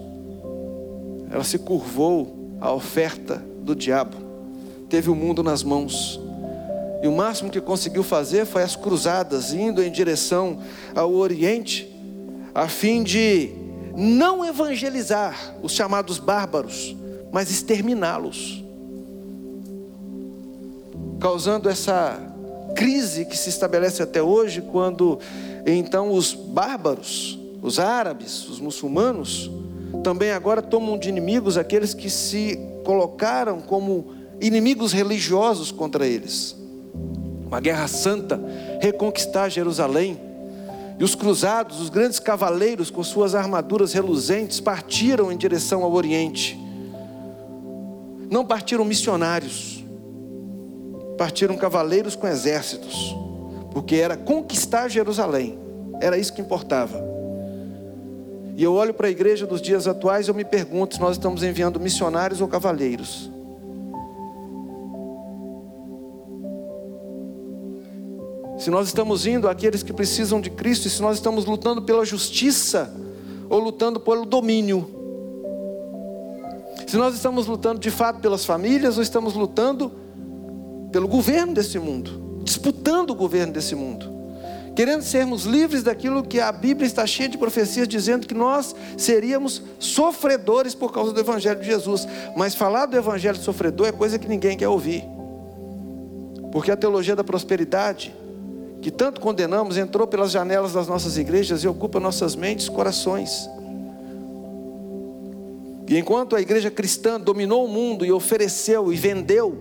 Ela 1.31 1.43
se 1.43 1.57
curvou 1.57 2.55
à 2.61 2.71
oferta 2.71 3.43
do 3.63 3.75
diabo, 3.75 4.17
teve 4.87 5.09
o 5.09 5.15
mundo 5.15 5.41
nas 5.41 5.63
mãos. 5.63 6.19
E 7.01 7.07
o 7.07 7.11
máximo 7.11 7.49
que 7.49 7.59
conseguiu 7.59 8.03
fazer 8.03 8.45
foi 8.45 8.61
as 8.61 8.75
cruzadas, 8.75 9.55
indo 9.55 9.81
em 9.81 9.91
direção 9.91 10.59
ao 10.95 11.11
Oriente, 11.15 11.91
a 12.53 12.67
fim 12.67 13.01
de 13.01 13.60
não 13.95 14.45
evangelizar 14.45 15.55
os 15.61 15.71
chamados 15.73 16.17
bárbaros, 16.17 16.95
mas 17.31 17.49
exterminá-los, 17.49 18.63
causando 21.19 21.69
essa 21.69 22.19
crise 22.75 23.25
que 23.25 23.37
se 23.37 23.49
estabelece 23.49 24.01
até 24.01 24.21
hoje, 24.21 24.61
quando 24.61 25.19
então 25.65 26.11
os 26.11 26.33
bárbaros, 26.33 27.39
os 27.61 27.79
árabes, 27.79 28.47
os 28.49 28.59
muçulmanos, 28.59 29.51
também 30.03 30.31
agora 30.31 30.61
tomam 30.61 30.97
de 30.97 31.09
inimigos 31.09 31.57
aqueles 31.57 31.93
que 31.93 32.09
se 32.09 32.59
colocaram 32.83 33.61
como 33.61 34.13
inimigos 34.39 34.91
religiosos 34.91 35.71
contra 35.71 36.07
eles. 36.07 36.55
Uma 37.45 37.59
guerra 37.59 37.87
santa, 37.87 38.39
reconquistar 38.79 39.49
Jerusalém 39.49 40.30
e 41.01 41.03
os 41.03 41.15
cruzados, 41.15 41.81
os 41.81 41.89
grandes 41.89 42.19
cavaleiros 42.19 42.91
com 42.91 43.03
suas 43.03 43.33
armaduras 43.33 43.91
reluzentes, 43.91 44.59
partiram 44.59 45.31
em 45.31 45.35
direção 45.35 45.81
ao 45.83 45.91
Oriente. 45.91 46.55
Não 48.29 48.45
partiram 48.45 48.85
missionários, 48.85 49.83
partiram 51.17 51.57
cavaleiros 51.57 52.15
com 52.15 52.27
exércitos, 52.27 53.15
porque 53.71 53.95
era 53.95 54.15
conquistar 54.15 54.89
Jerusalém, 54.89 55.57
era 55.99 56.19
isso 56.19 56.33
que 56.33 56.41
importava. 56.41 57.03
E 58.55 58.63
eu 58.63 58.75
olho 58.75 58.93
para 58.93 59.07
a 59.07 59.09
igreja 59.09 59.47
dos 59.47 59.59
dias 59.59 59.87
atuais 59.87 60.27
e 60.27 60.29
eu 60.29 60.35
me 60.35 60.45
pergunto 60.45 60.93
se 60.93 61.01
nós 61.01 61.17
estamos 61.17 61.41
enviando 61.41 61.79
missionários 61.79 62.41
ou 62.41 62.47
cavaleiros. 62.47 63.27
Se 68.61 68.69
nós 68.69 68.85
estamos 68.85 69.25
indo 69.25 69.49
àqueles 69.49 69.81
que 69.81 69.91
precisam 69.91 70.39
de 70.39 70.51
Cristo, 70.51 70.87
e 70.87 70.89
se 70.91 71.01
nós 71.01 71.17
estamos 71.17 71.45
lutando 71.45 71.81
pela 71.81 72.05
justiça 72.05 72.93
ou 73.49 73.57
lutando 73.57 73.99
pelo 73.99 74.23
domínio. 74.23 74.87
Se 76.85 76.95
nós 76.95 77.15
estamos 77.15 77.47
lutando 77.47 77.79
de 77.79 77.89
fato 77.89 78.19
pelas 78.19 78.45
famílias 78.45 78.97
ou 78.97 79.01
estamos 79.01 79.33
lutando 79.33 79.91
pelo 80.91 81.07
governo 81.07 81.55
desse 81.55 81.79
mundo, 81.79 82.43
disputando 82.43 83.09
o 83.09 83.15
governo 83.15 83.51
desse 83.51 83.73
mundo, 83.73 84.07
querendo 84.75 85.01
sermos 85.01 85.45
livres 85.45 85.81
daquilo 85.81 86.21
que 86.21 86.39
a 86.39 86.51
Bíblia 86.51 86.85
está 86.85 87.07
cheia 87.07 87.29
de 87.29 87.39
profecias 87.39 87.87
dizendo 87.87 88.27
que 88.27 88.35
nós 88.35 88.75
seríamos 88.95 89.63
sofredores 89.79 90.75
por 90.75 90.91
causa 90.91 91.11
do 91.11 91.19
Evangelho 91.19 91.59
de 91.61 91.65
Jesus. 91.65 92.07
Mas 92.37 92.53
falar 92.53 92.85
do 92.85 92.95
Evangelho 92.95 93.37
sofredor 93.37 93.87
é 93.87 93.91
coisa 93.91 94.19
que 94.19 94.27
ninguém 94.27 94.55
quer 94.55 94.67
ouvir, 94.67 95.03
porque 96.51 96.69
a 96.69 96.77
teologia 96.77 97.15
da 97.15 97.23
prosperidade 97.23 98.20
que 98.81 98.89
tanto 98.89 99.21
condenamos, 99.21 99.77
entrou 99.77 100.07
pelas 100.07 100.31
janelas 100.31 100.73
das 100.73 100.87
nossas 100.87 101.17
igrejas 101.17 101.63
e 101.63 101.67
ocupa 101.67 101.99
nossas 101.99 102.35
mentes 102.35 102.65
e 102.65 102.71
corações. 102.71 103.47
E 105.87 105.97
enquanto 105.97 106.35
a 106.35 106.41
igreja 106.41 106.71
cristã 106.71 107.19
dominou 107.19 107.65
o 107.65 107.67
mundo 107.67 108.05
e 108.05 108.11
ofereceu 108.11 108.91
e 108.91 108.95
vendeu 108.95 109.57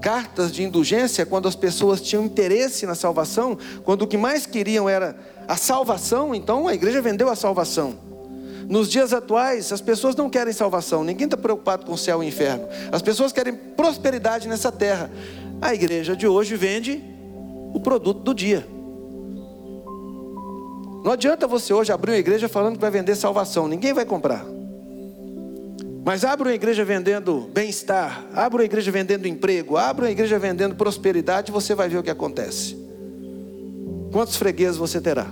cartas 0.00 0.52
de 0.52 0.62
indulgência, 0.62 1.24
quando 1.24 1.48
as 1.48 1.56
pessoas 1.56 2.00
tinham 2.00 2.24
interesse 2.24 2.84
na 2.84 2.94
salvação, 2.94 3.56
quando 3.84 4.02
o 4.02 4.06
que 4.06 4.18
mais 4.18 4.44
queriam 4.44 4.86
era 4.86 5.16
a 5.48 5.56
salvação, 5.56 6.34
então 6.34 6.68
a 6.68 6.74
igreja 6.74 7.00
vendeu 7.00 7.30
a 7.30 7.34
salvação. 7.34 7.94
Nos 8.68 8.90
dias 8.90 9.12
atuais, 9.12 9.72
as 9.72 9.80
pessoas 9.80 10.14
não 10.14 10.28
querem 10.28 10.52
salvação, 10.52 11.02
ninguém 11.02 11.24
está 11.24 11.36
preocupado 11.36 11.86
com 11.86 11.92
o 11.92 11.98
céu 11.98 12.22
e 12.22 12.26
o 12.26 12.28
inferno. 12.28 12.68
As 12.92 13.02
pessoas 13.02 13.32
querem 13.32 13.54
prosperidade 13.54 14.46
nessa 14.46 14.70
terra. 14.70 15.10
A 15.60 15.74
igreja 15.74 16.14
de 16.14 16.26
hoje 16.26 16.54
vende 16.54 17.13
o 17.74 17.80
produto 17.80 18.20
do 18.20 18.32
dia. 18.32 18.64
Não 21.04 21.12
adianta 21.12 21.46
você 21.46 21.74
hoje 21.74 21.92
abrir 21.92 22.12
uma 22.12 22.18
igreja 22.18 22.48
falando 22.48 22.76
que 22.76 22.80
vai 22.80 22.90
vender 22.90 23.14
salvação, 23.16 23.68
ninguém 23.68 23.92
vai 23.92 24.06
comprar. 24.06 24.46
Mas 26.04 26.24
abra 26.24 26.48
uma 26.48 26.54
igreja 26.54 26.84
vendendo 26.84 27.50
bem-estar, 27.52 28.24
abra 28.32 28.60
uma 28.60 28.64
igreja 28.64 28.90
vendendo 28.90 29.26
emprego, 29.26 29.76
abra 29.76 30.04
uma 30.04 30.10
igreja 30.10 30.38
vendendo 30.38 30.76
prosperidade, 30.76 31.50
você 31.50 31.74
vai 31.74 31.88
ver 31.88 31.98
o 31.98 32.02
que 32.02 32.10
acontece. 32.10 32.76
Quantos 34.12 34.36
fregueses 34.36 34.76
você 34.76 35.00
terá? 35.00 35.26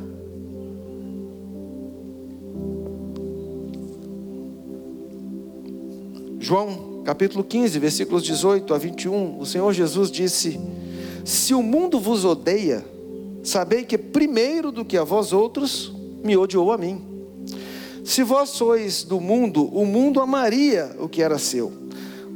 João 6.41 7.03
capítulo 7.05 7.45
15, 7.45 7.79
versículos 7.79 8.23
18 8.25 8.75
a 8.75 8.79
21, 8.79 9.39
o 9.39 9.47
Senhor 9.47 9.73
Jesus 9.73 10.11
disse: 10.11 10.59
Se 11.25 11.55
o 11.55 11.63
mundo 11.63 12.01
vos 12.01 12.25
odeia, 12.25 12.85
sabei 13.43 13.85
que 13.85 13.97
primeiro 13.97 14.73
do 14.73 14.85
que 14.85 14.97
a 14.97 15.05
vós 15.05 15.33
outros 15.33 15.93
me 16.23 16.37
odiou 16.37 16.73
a 16.73 16.79
mim. 16.79 17.03
Se 18.05 18.23
vós 18.23 18.51
sois 18.51 19.05
do 19.05 19.21
mundo, 19.21 19.65
o 19.67 19.87
mundo 19.87 20.21
amaria 20.21 20.97
o 20.99 21.09
que 21.09 21.23
era 21.23 21.39
seu. 21.39 21.73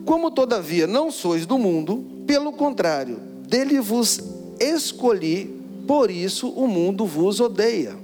Como 0.05 0.31
todavia 0.31 0.87
não 0.87 1.11
sois 1.11 1.44
do 1.44 1.59
mundo, 1.59 2.05
pelo 2.27 2.53
contrário, 2.53 3.18
dele 3.49 3.81
vos 3.81 4.20
escolhi, 4.61 5.53
por 5.87 6.11
isso 6.11 6.49
o 6.51 6.68
mundo 6.68 7.05
vos 7.05 7.40
odeia. 7.40 7.96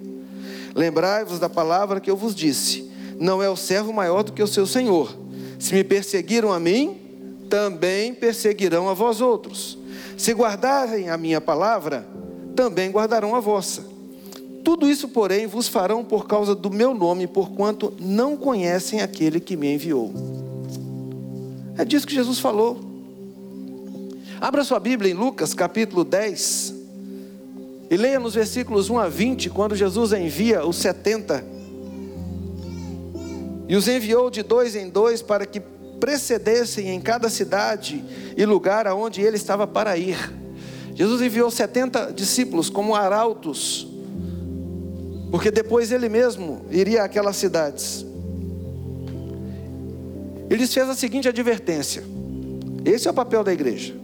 Lembrai-vos 0.74 1.38
da 1.38 1.48
palavra 1.48 2.00
que 2.00 2.10
eu 2.10 2.16
vos 2.16 2.34
disse: 2.34 2.90
não 3.18 3.40
é 3.40 3.48
o 3.48 3.56
servo 3.56 3.92
maior 3.92 4.24
do 4.24 4.32
que 4.32 4.42
o 4.42 4.48
seu 4.48 4.66
senhor. 4.66 5.16
Se 5.58 5.72
me 5.74 5.84
perseguiram 5.84 6.52
a 6.52 6.58
mim, 6.58 6.96
também 7.48 8.12
perseguirão 8.12 8.88
a 8.88 8.94
vós 8.94 9.20
outros. 9.20 9.78
Se 10.22 10.32
guardarem 10.32 11.10
a 11.10 11.16
minha 11.16 11.40
palavra, 11.40 12.06
também 12.54 12.92
guardarão 12.92 13.34
a 13.34 13.40
vossa. 13.40 13.84
Tudo 14.62 14.88
isso, 14.88 15.08
porém, 15.08 15.48
vos 15.48 15.66
farão 15.66 16.04
por 16.04 16.28
causa 16.28 16.54
do 16.54 16.70
meu 16.70 16.94
nome, 16.94 17.26
porquanto 17.26 17.92
não 17.98 18.36
conhecem 18.36 19.00
aquele 19.00 19.40
que 19.40 19.56
me 19.56 19.74
enviou. 19.74 20.14
É 21.76 21.84
disso 21.84 22.06
que 22.06 22.14
Jesus 22.14 22.38
falou. 22.38 22.78
Abra 24.40 24.62
sua 24.62 24.78
Bíblia 24.78 25.10
em 25.10 25.14
Lucas 25.14 25.54
capítulo 25.54 26.04
10 26.04 26.72
e 27.90 27.96
leia 27.96 28.20
nos 28.20 28.34
versículos 28.34 28.88
1 28.88 29.00
a 29.00 29.08
20, 29.08 29.50
quando 29.50 29.74
Jesus 29.74 30.12
envia 30.12 30.64
os 30.64 30.76
70 30.76 31.44
e 33.66 33.74
os 33.74 33.88
enviou 33.88 34.30
de 34.30 34.44
dois 34.44 34.76
em 34.76 34.88
dois 34.88 35.20
para 35.20 35.44
que 35.44 35.58
precedessem 36.02 36.88
em 36.88 37.00
cada 37.00 37.30
cidade 37.30 38.04
e 38.36 38.44
lugar 38.44 38.88
aonde 38.88 39.20
ele 39.20 39.36
estava 39.36 39.68
para 39.68 39.96
ir. 39.96 40.18
Jesus 40.96 41.22
enviou 41.22 41.48
70 41.48 42.12
discípulos 42.12 42.68
como 42.68 42.96
arautos, 42.96 43.86
porque 45.30 45.48
depois 45.48 45.92
ele 45.92 46.08
mesmo 46.08 46.66
iria 46.72 47.04
àquelas 47.04 47.36
cidades. 47.36 48.04
Ele 50.50 50.56
lhes 50.56 50.74
fez 50.74 50.88
a 50.88 50.94
seguinte 50.96 51.28
advertência: 51.28 52.02
esse 52.84 53.06
é 53.06 53.10
o 53.12 53.14
papel 53.14 53.44
da 53.44 53.52
igreja. 53.52 53.94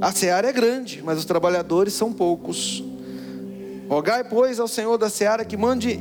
A 0.00 0.10
seara 0.10 0.48
é 0.48 0.52
grande, 0.52 1.02
mas 1.04 1.18
os 1.18 1.26
trabalhadores 1.26 1.92
são 1.92 2.10
poucos. 2.10 2.82
Rogai, 3.86 4.24
pois, 4.24 4.58
ao 4.58 4.66
Senhor 4.66 4.96
da 4.96 5.10
seara 5.10 5.44
que 5.44 5.58
mande 5.58 6.00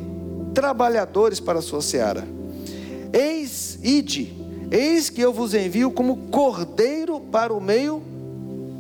trabalhadores 0.54 1.42
para 1.42 1.60
a 1.60 1.62
sua 1.62 1.82
seara. 1.82 2.26
Eis, 3.12 3.78
ide, 3.84 4.37
eis 4.71 5.10
que 5.10 5.21
eu 5.21 5.32
vos 5.32 5.53
envio 5.53 5.91
como 5.91 6.30
cordeiro 6.30 7.19
para 7.19 7.53
o 7.53 7.62
meio 7.62 8.01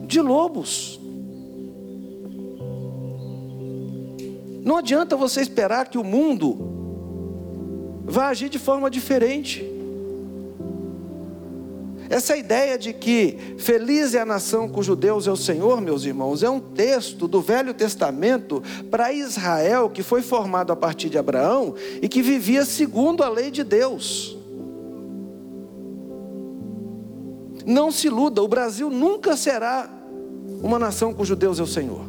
de 0.05 0.21
lobos. 0.21 0.99
Não 4.63 4.77
adianta 4.77 5.15
você 5.15 5.41
esperar 5.41 5.87
que 5.89 5.97
o 5.97 6.03
mundo 6.03 6.57
vá 8.03 8.27
agir 8.27 8.49
de 8.49 8.59
forma 8.59 8.89
diferente. 8.89 9.65
Essa 12.09 12.37
ideia 12.37 12.77
de 12.77 12.93
que 12.93 13.37
feliz 13.57 14.13
é 14.13 14.21
a 14.21 14.25
nação 14.25 14.69
cujo 14.69 14.95
Deus 14.95 15.27
é 15.27 15.31
o 15.31 15.35
Senhor, 15.35 15.81
meus 15.81 16.05
irmãos, 16.05 16.41
é 16.41 16.49
um 16.49 16.59
texto 16.59 17.27
do 17.27 17.41
Velho 17.41 17.73
Testamento 17.73 18.63
para 18.89 19.11
Israel 19.11 19.89
que 19.89 20.01
foi 20.01 20.21
formado 20.21 20.71
a 20.71 20.75
partir 20.75 21.09
de 21.09 21.17
Abraão 21.17 21.75
e 22.01 22.07
que 22.07 22.21
vivia 22.21 22.63
segundo 22.63 23.23
a 23.23 23.29
lei 23.29 23.51
de 23.51 23.63
Deus. 23.63 24.36
Não 27.67 27.91
se 27.91 28.07
iluda, 28.07 28.41
o 28.41 28.47
Brasil 28.47 28.89
nunca 28.89 29.37
será 29.37 29.87
uma 30.63 30.79
nação 30.79 31.13
cujo 31.13 31.35
Deus 31.35 31.59
é 31.59 31.63
o 31.63 31.67
Senhor. 31.67 32.01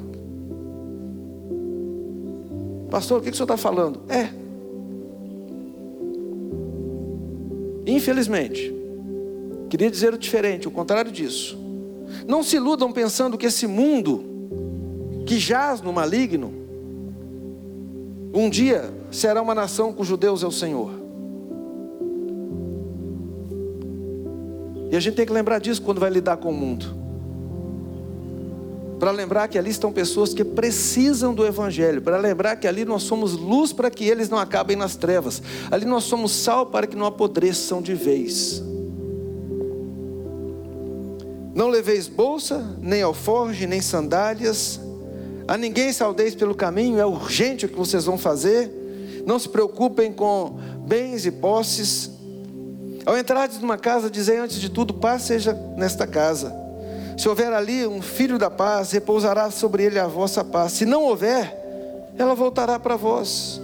Pastor, 2.91 3.19
o 3.19 3.23
que 3.23 3.29
o 3.29 3.35
senhor 3.35 3.45
está 3.45 3.59
falando? 3.59 4.01
É. 4.09 4.31
Infelizmente, 7.87 8.79
Queria 9.69 9.91
dizer 9.91 10.15
o 10.15 10.19
diferente, 10.19 10.67
o 10.67 10.71
contrário 10.71 11.13
disso. 11.13 11.59
Não 12.27 12.43
se 12.43 12.57
iludam 12.57 12.91
pensando 12.91 13.37
que 13.37 13.47
esse 13.47 13.67
mundo, 13.67 14.25
que 15.27 15.39
jaz 15.39 15.83
no 15.83 15.93
maligno, 15.93 16.53
um 18.33 18.49
dia 18.49 18.91
será 19.11 19.43
uma 19.43 19.55
nação 19.55 19.93
cujo 19.93 20.17
Deus 20.17 20.43
é 20.43 20.47
o 20.47 20.51
Senhor. 20.51 20.91
E 24.91 24.97
a 24.97 25.01
gente 25.01 25.15
tem 25.15 25.27
que 25.27 25.33
lembrar 25.33 25.59
disso 25.59 25.83
quando 25.83 26.01
vai 26.01 26.11
lidar 26.11 26.37
com 26.39 26.51
o 26.51 26.55
mundo. 26.55 26.97
Para 28.99 29.11
lembrar 29.13 29.47
que 29.47 29.57
ali 29.57 29.71
estão 29.71 29.93
pessoas 29.93 30.35
que 30.35 30.43
precisam 30.43 31.33
do 31.33 31.47
Evangelho, 31.47 32.03
para 32.03 32.17
lembrar 32.17 32.57
que 32.57 32.67
ali 32.67 32.85
nós 32.85 33.05
somos 33.05 33.35
luz 33.35 33.73
para 33.73 33.91
que 33.91 34.05
eles 34.05 34.29
não 34.29 34.39
acabem 34.39 34.77
nas 34.77 34.97
trevas, 34.97 35.41
ali 35.71 35.85
nós 35.85 36.05
somos 36.05 36.33
sal 36.33 36.67
para 36.67 36.87
que 36.87 36.97
não 36.97 37.07
apodreçam 37.07 37.81
de 37.81 37.95
vez. 37.95 38.63
Não 41.55 41.69
leveis 41.69 42.09
bolsa, 42.09 42.77
nem 42.81 43.03
alforge, 43.03 43.67
nem 43.67 43.81
sandálias. 43.81 44.81
A 45.47 45.57
ninguém 45.57 45.93
saudeis 45.93 46.35
pelo 46.35 46.55
caminho, 46.55 46.99
é 46.99 47.07
urgente 47.07 47.67
o 47.67 47.69
que 47.69 47.77
vocês 47.77 48.05
vão 48.05 48.19
fazer. 48.19 48.71
Não 49.27 49.39
se 49.39 49.49
preocupem 49.49 50.13
com 50.13 50.59
bens 50.87 51.25
e 51.27 51.31
posses. 51.31 52.18
Ao 53.07 53.17
entrardes 53.17 53.59
numa 53.61 53.79
casa, 53.79 54.11
dizei 54.11 54.39
antes 54.39 54.61
de 54.61 54.69
tudo: 54.69 54.95
paz 54.95 55.23
seja 55.23 55.53
nesta 55.77 56.07
casa. 56.07 56.55
Se 57.17 57.29
houver 57.29 57.53
ali 57.53 57.87
um 57.87 58.01
filho 58.01 58.39
da 58.39 58.49
paz, 58.49 58.93
repousará 58.93 59.51
sobre 59.51 59.83
ele 59.83 59.99
a 59.99 60.07
vossa 60.07 60.45
paz. 60.45 60.73
Se 60.73 60.87
não 60.87 61.03
houver, 61.03 61.53
ela 62.17 62.35
voltará 62.35 62.79
para 62.79 62.97
vós. 62.97 63.61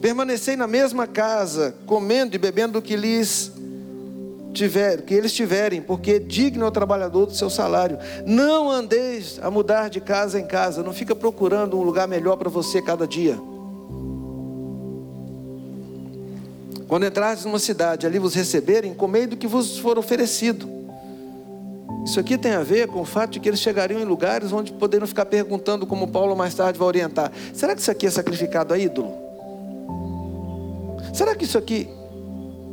Permanecei 0.00 0.56
na 0.56 0.66
mesma 0.66 1.06
casa, 1.06 1.74
comendo 1.84 2.34
e 2.34 2.38
bebendo 2.38 2.78
o 2.78 2.82
que 2.82 2.96
lhes 2.96 3.52
tiver, 4.54 5.02
que 5.02 5.12
eles 5.12 5.32
tiverem, 5.32 5.82
porque 5.82 6.18
digno 6.18 6.64
é 6.64 6.68
o 6.68 6.70
trabalhador 6.70 7.26
do 7.26 7.34
seu 7.34 7.50
salário. 7.50 7.98
Não 8.24 8.70
andeis 8.70 9.38
a 9.42 9.50
mudar 9.50 9.90
de 9.90 10.00
casa 10.00 10.40
em 10.40 10.46
casa, 10.46 10.82
não 10.82 10.94
fica 10.94 11.14
procurando 11.14 11.78
um 11.78 11.82
lugar 11.82 12.08
melhor 12.08 12.36
para 12.36 12.48
você 12.48 12.80
cada 12.80 13.06
dia. 13.06 13.38
Quando 16.88 17.04
entrardes 17.04 17.44
numa 17.44 17.58
cidade, 17.58 18.06
ali 18.06 18.18
vos 18.18 18.34
receberem, 18.34 18.94
comei 18.94 19.26
do 19.26 19.36
que 19.36 19.46
vos 19.46 19.78
for 19.78 19.98
oferecido. 19.98 20.68
Isso 22.04 22.20
aqui 22.20 22.38
tem 22.38 22.52
a 22.52 22.62
ver 22.62 22.86
com 22.86 23.00
o 23.00 23.04
fato 23.04 23.32
de 23.32 23.40
que 23.40 23.48
eles 23.48 23.60
chegariam 23.60 24.00
em 24.00 24.04
lugares 24.04 24.52
onde 24.52 24.72
poderiam 24.72 25.08
ficar 25.08 25.26
perguntando, 25.26 25.86
como 25.86 26.06
Paulo 26.06 26.36
mais 26.36 26.54
tarde 26.54 26.78
vai 26.78 26.86
orientar: 26.86 27.32
será 27.52 27.74
que 27.74 27.80
isso 27.80 27.90
aqui 27.90 28.06
é 28.06 28.10
sacrificado 28.10 28.72
a 28.72 28.78
ídolo? 28.78 29.12
Será 31.12 31.34
que 31.34 31.44
isso 31.44 31.58
aqui. 31.58 31.88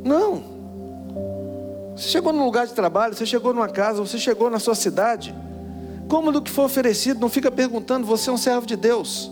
Não. 0.04 0.44
Você 1.96 2.10
chegou 2.10 2.34
num 2.34 2.44
lugar 2.46 2.68
de 2.68 2.74
trabalho, 2.74 3.16
você 3.16 3.26
chegou 3.26 3.54
numa 3.54 3.70
casa, 3.70 4.00
você 4.00 4.20
chegou 4.20 4.50
na 4.50 4.60
sua 4.60 4.76
cidade. 4.76 5.34
Como 6.08 6.32
do 6.32 6.42
que 6.42 6.52
for 6.52 6.66
oferecido, 6.66 7.20
não 7.20 7.30
fica 7.30 7.50
perguntando, 7.50 8.06
você 8.06 8.30
é 8.30 8.34
um 8.34 8.38
servo 8.38 8.68
de 8.68 8.76
Deus. 8.76 9.32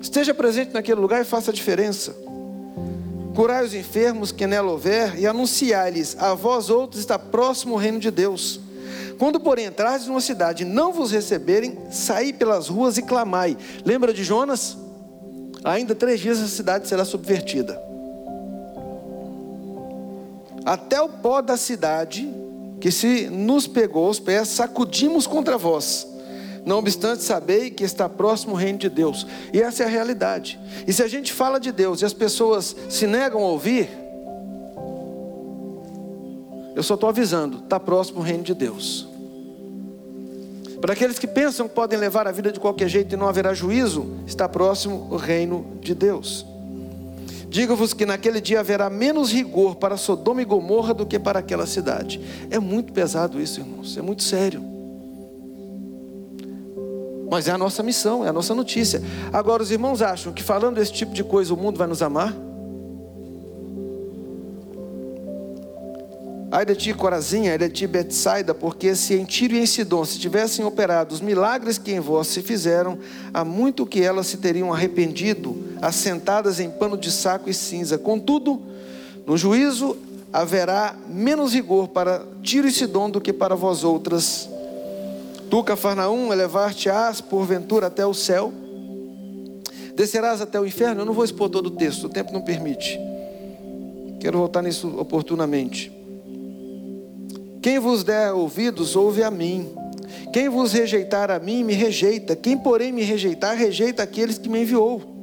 Esteja 0.00 0.34
presente 0.34 0.72
naquele 0.72 1.00
lugar 1.00 1.20
e 1.22 1.24
faça 1.24 1.50
a 1.50 1.54
diferença. 1.54 2.23
Curai 3.34 3.64
os 3.64 3.74
enfermos 3.74 4.30
que 4.30 4.46
nela 4.46 4.70
houver 4.70 5.18
e 5.18 5.26
anunciai-lhes: 5.26 6.16
a 6.18 6.34
vós 6.34 6.70
outros 6.70 7.00
está 7.00 7.18
próximo 7.18 7.74
o 7.74 7.78
reino 7.78 7.98
de 7.98 8.10
Deus. 8.10 8.60
Quando, 9.18 9.38
porém, 9.40 9.66
entrardes 9.66 10.06
numa 10.06 10.20
cidade 10.20 10.64
e 10.64 10.66
não 10.66 10.92
vos 10.92 11.12
receberem, 11.12 11.78
saí 11.90 12.32
pelas 12.32 12.68
ruas 12.68 12.98
e 12.98 13.02
clamai. 13.02 13.56
Lembra 13.84 14.12
de 14.12 14.24
Jonas? 14.24 14.76
Ainda 15.62 15.94
três 15.94 16.20
dias 16.20 16.40
a 16.40 16.48
cidade 16.48 16.88
será 16.88 17.04
subvertida 17.04 17.94
até 20.64 21.00
o 21.00 21.08
pó 21.08 21.42
da 21.42 21.56
cidade, 21.56 22.28
que 22.80 22.90
se 22.90 23.28
nos 23.28 23.66
pegou 23.66 24.08
os 24.08 24.18
pés, 24.18 24.48
sacudimos 24.48 25.26
contra 25.26 25.58
vós. 25.58 26.06
Não 26.64 26.78
obstante, 26.78 27.22
sabei 27.22 27.70
que 27.70 27.84
está 27.84 28.08
próximo 28.08 28.54
o 28.54 28.56
reino 28.56 28.78
de 28.78 28.88
Deus. 28.88 29.26
E 29.52 29.60
essa 29.60 29.82
é 29.82 29.86
a 29.86 29.88
realidade. 29.88 30.58
E 30.86 30.92
se 30.92 31.02
a 31.02 31.08
gente 31.08 31.32
fala 31.32 31.60
de 31.60 31.70
Deus 31.70 32.00
e 32.00 32.04
as 32.04 32.14
pessoas 32.14 32.74
se 32.88 33.06
negam 33.06 33.42
a 33.42 33.48
ouvir, 33.48 33.88
eu 36.74 36.82
só 36.82 36.94
estou 36.94 37.08
avisando, 37.08 37.58
está 37.58 37.78
próximo 37.78 38.20
o 38.20 38.22
reino 38.22 38.42
de 38.42 38.54
Deus. 38.54 39.06
Para 40.80 40.92
aqueles 40.92 41.18
que 41.18 41.26
pensam 41.26 41.68
que 41.68 41.74
podem 41.74 41.98
levar 41.98 42.26
a 42.26 42.32
vida 42.32 42.50
de 42.50 42.60
qualquer 42.60 42.88
jeito 42.88 43.14
e 43.14 43.16
não 43.16 43.28
haverá 43.28 43.54
juízo, 43.54 44.06
está 44.26 44.48
próximo 44.48 45.08
o 45.10 45.16
reino 45.16 45.78
de 45.80 45.94
Deus. 45.94 46.44
Digo-vos 47.48 47.94
que 47.94 48.04
naquele 48.04 48.40
dia 48.40 48.60
haverá 48.60 48.90
menos 48.90 49.32
rigor 49.32 49.76
para 49.76 49.96
Sodoma 49.96 50.42
e 50.42 50.44
Gomorra 50.44 50.92
do 50.92 51.06
que 51.06 51.18
para 51.18 51.38
aquela 51.38 51.66
cidade. 51.66 52.20
É 52.50 52.58
muito 52.58 52.92
pesado 52.92 53.40
isso, 53.40 53.60
irmãos, 53.60 53.96
é 53.96 54.02
muito 54.02 54.22
sério. 54.22 54.73
Mas 57.30 57.48
é 57.48 57.52
a 57.52 57.58
nossa 57.58 57.82
missão, 57.82 58.24
é 58.24 58.28
a 58.28 58.32
nossa 58.32 58.54
notícia. 58.54 59.02
Agora, 59.32 59.62
os 59.62 59.70
irmãos 59.70 60.02
acham 60.02 60.32
que 60.32 60.42
falando 60.42 60.78
esse 60.78 60.92
tipo 60.92 61.12
de 61.12 61.24
coisa 61.24 61.52
o 61.52 61.56
mundo 61.56 61.78
vai 61.78 61.86
nos 61.86 62.02
amar? 62.02 62.34
Ai 66.56 66.64
de 66.64 66.76
ti, 66.76 66.94
Corazinha, 66.94 67.50
ai 67.50 67.58
de 67.58 67.68
ti, 67.68 67.84
Betsaida, 67.84 68.54
porque 68.54 68.94
se 68.94 69.14
em 69.14 69.24
Tiro 69.24 69.54
e 69.54 69.58
em 69.58 69.66
Sidom 69.66 70.04
se 70.04 70.20
tivessem 70.20 70.64
operado 70.64 71.12
os 71.12 71.20
milagres 71.20 71.78
que 71.78 71.90
em 71.90 71.98
vós 71.98 72.28
se 72.28 72.42
fizeram, 72.42 72.96
há 73.32 73.44
muito 73.44 73.84
que 73.84 74.00
elas 74.00 74.28
se 74.28 74.36
teriam 74.36 74.72
arrependido, 74.72 75.56
assentadas 75.82 76.60
em 76.60 76.70
pano 76.70 76.96
de 76.96 77.10
saco 77.10 77.50
e 77.50 77.54
cinza. 77.54 77.98
Contudo, 77.98 78.62
no 79.26 79.36
juízo 79.36 79.96
haverá 80.32 80.94
menos 81.08 81.54
rigor 81.54 81.88
para 81.88 82.24
Tiro 82.40 82.68
e 82.68 82.70
Sidom 82.70 83.10
do 83.10 83.20
que 83.20 83.32
para 83.32 83.56
vós 83.56 83.82
outras. 83.82 84.48
Tu, 85.50 85.62
Cafarnaum, 85.62 86.32
elevar-te-ás 86.32 87.20
porventura 87.20 87.86
até 87.86 88.04
o 88.04 88.14
céu, 88.14 88.52
descerás 89.94 90.40
até 90.40 90.58
o 90.60 90.66
inferno. 90.66 91.02
Eu 91.02 91.04
não 91.04 91.12
vou 91.12 91.24
expor 91.24 91.48
todo 91.48 91.66
o 91.66 91.70
texto, 91.70 92.04
o 92.04 92.08
tempo 92.08 92.32
não 92.32 92.42
permite. 92.42 92.98
Quero 94.20 94.38
voltar 94.38 94.62
nisso 94.62 94.92
oportunamente. 94.98 95.92
Quem 97.62 97.78
vos 97.78 98.04
der 98.04 98.32
ouvidos, 98.32 98.96
ouve 98.96 99.22
a 99.22 99.30
mim. 99.30 99.70
Quem 100.32 100.48
vos 100.48 100.72
rejeitar 100.72 101.30
a 101.30 101.38
mim, 101.38 101.62
me 101.62 101.72
rejeita. 101.72 102.34
Quem, 102.34 102.58
porém, 102.58 102.92
me 102.92 103.02
rejeitar, 103.02 103.56
rejeita 103.56 104.02
aqueles 104.02 104.36
que 104.36 104.48
me 104.48 104.62
enviou. 104.62 105.14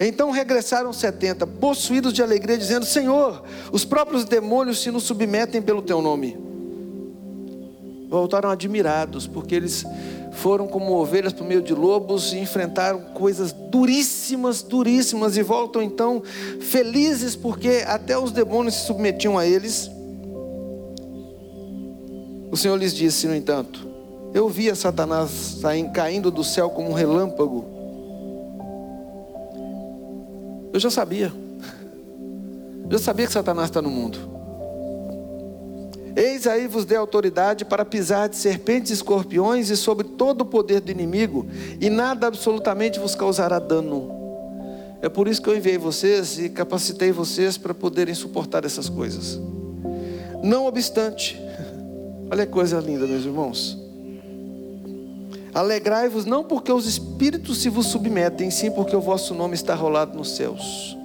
Então 0.00 0.30
regressaram 0.30 0.92
setenta, 0.92 1.46
possuídos 1.46 2.12
de 2.12 2.22
alegria, 2.22 2.58
dizendo: 2.58 2.84
Senhor, 2.84 3.44
os 3.70 3.84
próprios 3.84 4.24
demônios 4.24 4.82
se 4.82 4.90
nos 4.90 5.04
submetem 5.04 5.62
pelo 5.62 5.80
teu 5.80 6.02
nome. 6.02 6.51
Voltaram 8.12 8.50
admirados, 8.50 9.26
porque 9.26 9.54
eles 9.54 9.86
foram 10.32 10.68
como 10.68 10.92
ovelhas 10.92 11.32
por 11.32 11.46
meio 11.46 11.62
de 11.62 11.72
lobos 11.72 12.34
e 12.34 12.38
enfrentaram 12.38 13.00
coisas 13.14 13.52
duríssimas, 13.52 14.60
duríssimas, 14.62 15.38
e 15.38 15.42
voltam 15.42 15.80
então 15.80 16.22
felizes, 16.60 17.34
porque 17.34 17.82
até 17.86 18.18
os 18.18 18.30
demônios 18.30 18.74
se 18.74 18.86
submetiam 18.86 19.38
a 19.38 19.46
eles. 19.46 19.90
O 22.50 22.56
Senhor 22.58 22.76
lhes 22.76 22.92
disse, 22.92 23.26
no 23.26 23.34
entanto: 23.34 23.88
Eu 24.34 24.46
via 24.46 24.74
Satanás 24.74 25.58
caindo 25.94 26.30
do 26.30 26.44
céu 26.44 26.68
como 26.68 26.90
um 26.90 26.92
relâmpago. 26.92 27.64
Eu 30.70 30.78
já 30.78 30.90
sabia. 30.90 31.32
Eu 32.90 32.98
sabia 32.98 33.26
que 33.26 33.32
Satanás 33.32 33.70
está 33.70 33.80
no 33.80 33.88
mundo. 33.88 34.31
Eis 36.14 36.46
aí 36.46 36.66
vos 36.66 36.84
dei 36.84 36.96
autoridade 36.96 37.64
para 37.64 37.84
pisar 37.84 38.28
de 38.28 38.36
serpentes 38.36 38.90
e 38.90 38.94
escorpiões 38.94 39.70
e 39.70 39.76
sobre 39.76 40.06
todo 40.06 40.42
o 40.42 40.46
poder 40.46 40.80
do 40.80 40.90
inimigo, 40.90 41.46
e 41.80 41.88
nada 41.88 42.26
absolutamente 42.26 42.98
vos 42.98 43.14
causará 43.14 43.58
dano. 43.58 44.10
É 45.00 45.08
por 45.08 45.26
isso 45.26 45.42
que 45.42 45.48
eu 45.48 45.56
enviei 45.56 45.78
vocês 45.78 46.38
e 46.38 46.48
capacitei 46.48 47.10
vocês 47.10 47.56
para 47.58 47.74
poderem 47.74 48.14
suportar 48.14 48.64
essas 48.64 48.88
coisas. 48.88 49.40
Não 50.42 50.66
obstante, 50.66 51.40
Olha 52.32 52.46
que 52.46 52.52
coisa 52.52 52.80
linda, 52.80 53.06
meus 53.06 53.26
irmãos. 53.26 53.78
Alegrai-vos 55.52 56.24
não 56.24 56.42
porque 56.42 56.72
os 56.72 56.86
espíritos 56.86 57.58
se 57.58 57.68
vos 57.68 57.88
submetem, 57.88 58.50
sim 58.50 58.70
porque 58.70 58.96
o 58.96 59.02
vosso 59.02 59.34
nome 59.34 59.54
está 59.54 59.74
rolado 59.74 60.16
nos 60.16 60.34
céus. 60.34 60.96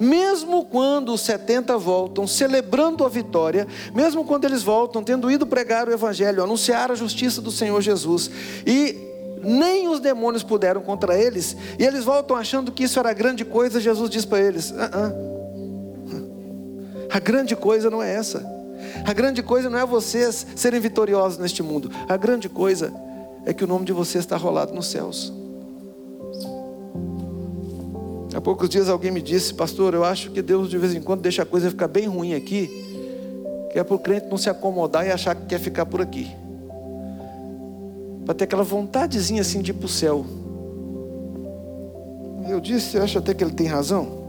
Mesmo 0.00 0.64
quando 0.64 1.12
os 1.12 1.20
70 1.22 1.76
voltam, 1.78 2.26
celebrando 2.26 3.04
a 3.04 3.08
vitória, 3.08 3.66
mesmo 3.94 4.24
quando 4.24 4.44
eles 4.44 4.62
voltam, 4.62 5.02
tendo 5.02 5.30
ido 5.30 5.46
pregar 5.46 5.88
o 5.88 5.92
Evangelho, 5.92 6.42
anunciar 6.42 6.90
a 6.90 6.94
justiça 6.94 7.40
do 7.40 7.50
Senhor 7.50 7.80
Jesus, 7.80 8.30
e 8.66 8.96
nem 9.42 9.88
os 9.88 10.00
demônios 10.00 10.42
puderam 10.42 10.80
contra 10.80 11.18
eles, 11.18 11.56
e 11.78 11.84
eles 11.84 12.04
voltam 12.04 12.36
achando 12.36 12.70
que 12.70 12.84
isso 12.84 12.98
era 12.98 13.12
grande 13.12 13.44
coisa, 13.44 13.80
Jesus 13.80 14.08
diz 14.08 14.24
para 14.24 14.40
eles: 14.40 14.72
ah, 14.76 14.90
ah, 14.92 15.12
a 17.10 17.18
grande 17.18 17.54
coisa 17.54 17.90
não 17.90 18.02
é 18.02 18.14
essa. 18.14 18.62
A 19.04 19.12
grande 19.12 19.42
coisa 19.42 19.70
não 19.70 19.78
é 19.78 19.86
vocês 19.86 20.46
serem 20.56 20.80
vitoriosos 20.80 21.38
neste 21.38 21.62
mundo. 21.62 21.90
A 22.08 22.16
grande 22.16 22.48
coisa 22.48 22.92
é 23.44 23.52
que 23.52 23.64
o 23.64 23.66
nome 23.66 23.84
de 23.84 23.92
vocês 23.92 24.24
está 24.24 24.36
rolado 24.36 24.72
nos 24.72 24.86
céus. 24.86 25.32
Há 28.34 28.40
poucos 28.40 28.68
dias 28.68 28.88
alguém 28.88 29.10
me 29.10 29.20
disse, 29.20 29.52
pastor, 29.52 29.92
eu 29.92 30.04
acho 30.04 30.30
que 30.30 30.40
Deus 30.40 30.70
de 30.70 30.78
vez 30.78 30.94
em 30.94 31.02
quando 31.02 31.20
deixa 31.20 31.42
a 31.42 31.46
coisa 31.46 31.70
ficar 31.70 31.86
bem 31.86 32.06
ruim 32.06 32.32
aqui, 32.32 32.68
que 33.70 33.78
é 33.78 33.84
para 33.84 33.94
o 33.94 33.98
crente 33.98 34.26
não 34.26 34.38
se 34.38 34.48
acomodar 34.48 35.06
e 35.06 35.10
achar 35.10 35.34
que 35.34 35.46
quer 35.46 35.60
ficar 35.60 35.84
por 35.84 36.00
aqui. 36.00 36.30
Para 38.24 38.34
ter 38.34 38.44
aquela 38.44 38.62
vontadezinha 38.62 39.42
assim 39.42 39.60
de 39.60 39.72
ir 39.72 39.74
para 39.74 39.86
o 39.86 39.88
céu. 39.88 40.24
Eu 42.48 42.58
disse, 42.58 42.96
eu 42.96 43.02
acho 43.02 43.18
até 43.18 43.34
que 43.34 43.44
ele 43.44 43.52
tem 43.52 43.66
razão. 43.66 44.22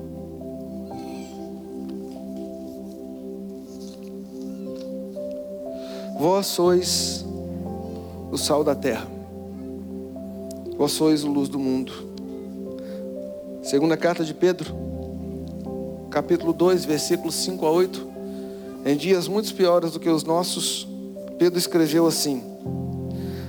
Vós 6.20 6.48
sois 6.48 7.26
o 8.32 8.38
sal 8.38 8.64
da 8.64 8.76
terra. 8.76 9.08
Vós 10.78 10.92
sois 10.92 11.24
a 11.24 11.28
luz 11.28 11.48
do 11.48 11.60
mundo. 11.60 12.13
Segunda 13.64 13.96
carta 13.96 14.26
de 14.26 14.34
Pedro, 14.34 14.76
capítulo 16.12 16.52
2, 16.52 16.84
versículos 16.84 17.34
5 17.36 17.66
a 17.66 17.72
8. 17.72 18.08
Em 18.86 18.98
dias 18.98 19.26
muito 19.26 19.56
piores 19.56 19.94
do 19.94 20.02
que 20.02 20.10
os 20.10 20.26
nossos, 20.26 20.86
Pedro 21.40 21.58
escreveu 21.58 22.06
assim: 22.06 22.44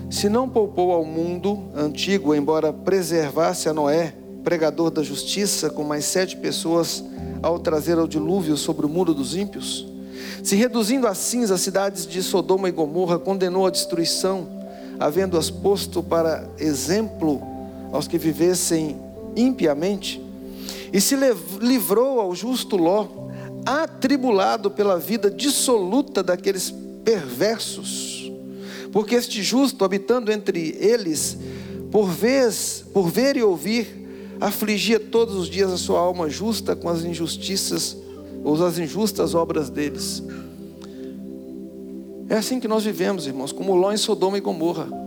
Se 0.09 0.29
não 0.29 0.49
poupou 0.49 0.93
ao 0.93 1.05
mundo 1.05 1.65
antigo, 1.75 2.33
embora 2.33 2.73
preservasse 2.73 3.69
a 3.69 3.75
Noé, 3.75 4.15
pregador 4.45 4.93
da 4.93 5.03
justiça, 5.03 5.69
com 5.69 5.83
mais 5.83 6.05
sete 6.05 6.37
pessoas, 6.37 7.03
ao 7.43 7.59
trazer 7.59 7.99
ao 7.99 8.07
dilúvio 8.07 8.57
sobre 8.57 8.87
o 8.87 8.89
mundo 8.89 9.13
dos 9.13 9.35
ímpios, 9.35 9.85
se 10.45 10.55
reduzindo 10.55 11.09
a 11.09 11.15
cinza 11.15 11.55
as 11.55 11.61
cidades 11.61 12.07
de 12.07 12.23
Sodoma 12.23 12.69
e 12.69 12.73
Gomorra, 12.73 13.19
condenou 13.19 13.67
à 13.67 13.71
destruição, 13.71 14.47
havendo-as 15.01 15.51
posto 15.51 16.05
para 16.05 16.49
exemplo 16.61 17.43
aos 17.93 18.07
que 18.07 18.17
vivessem 18.17 18.97
impiamente, 19.37 20.21
e 20.93 21.01
se 21.01 21.17
livrou 21.61 22.21
ao 22.21 22.35
justo 22.35 22.77
Ló, 22.77 23.09
atribulado 23.67 24.71
pela 24.71 24.99
vida 24.99 25.31
dissoluta 25.31 26.23
daqueles 26.23 26.73
perversos, 27.05 28.31
porque 28.93 29.15
este 29.15 29.43
justo, 29.43 29.85
habitando 29.85 30.31
entre 30.31 30.77
eles, 30.79 31.37
por 31.91 32.07
vez, 32.09 32.85
por 32.93 33.09
ver 33.09 33.37
e 33.37 33.43
ouvir, 33.43 34.37
afligia 34.41 35.01
todos 35.01 35.35
os 35.37 35.49
dias 35.49 35.73
a 35.73 35.79
sua 35.79 36.01
alma 36.01 36.29
justa 36.29 36.77
com 36.77 36.89
as 36.89 37.05
injustiças 37.05 37.97
ou 38.45 38.63
as 38.65 38.79
injustas 38.79 39.35
obras 39.35 39.71
deles. 39.71 40.23
É 42.29 42.37
assim 42.37 42.59
que 42.59 42.69
nós 42.69 42.85
vivemos, 42.85 43.27
irmãos, 43.27 43.53
como 43.53 43.75
Ló 43.75 43.93
em 43.93 43.97
Sodoma 43.97 44.39
e 44.39 44.41
Gomorra. 44.41 45.04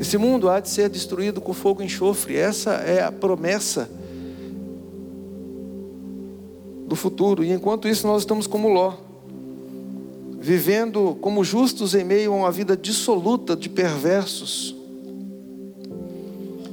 Esse 0.00 0.16
mundo 0.16 0.48
há 0.48 0.60
de 0.60 0.68
ser 0.68 0.88
destruído 0.88 1.40
com 1.40 1.52
fogo 1.52 1.82
e 1.82 1.86
enxofre, 1.86 2.36
essa 2.36 2.74
é 2.74 3.02
a 3.02 3.10
promessa 3.10 3.90
do 6.86 6.94
futuro. 6.94 7.42
E 7.42 7.50
enquanto 7.50 7.88
isso, 7.88 8.06
nós 8.06 8.22
estamos 8.22 8.46
como 8.46 8.68
Ló, 8.68 8.94
vivendo 10.38 11.16
como 11.20 11.42
justos 11.42 11.94
em 11.94 12.04
meio 12.04 12.32
a 12.32 12.36
uma 12.36 12.50
vida 12.50 12.76
dissoluta 12.76 13.56
de 13.56 13.68
perversos. 13.68 14.74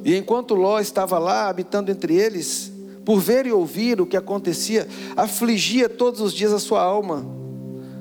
E 0.03 0.15
enquanto 0.15 0.53
Ló 0.53 0.79
estava 0.79 1.17
lá, 1.17 1.49
habitando 1.49 1.91
entre 1.91 2.15
eles, 2.15 2.71
por 3.03 3.19
ver 3.19 3.47
e 3.47 3.51
ouvir 3.51 3.99
o 3.99 4.05
que 4.05 4.15
acontecia, 4.15 4.87
afligia 5.15 5.89
todos 5.89 6.21
os 6.21 6.31
dias 6.31 6.53
a 6.53 6.59
sua 6.59 6.81
alma 6.81 7.25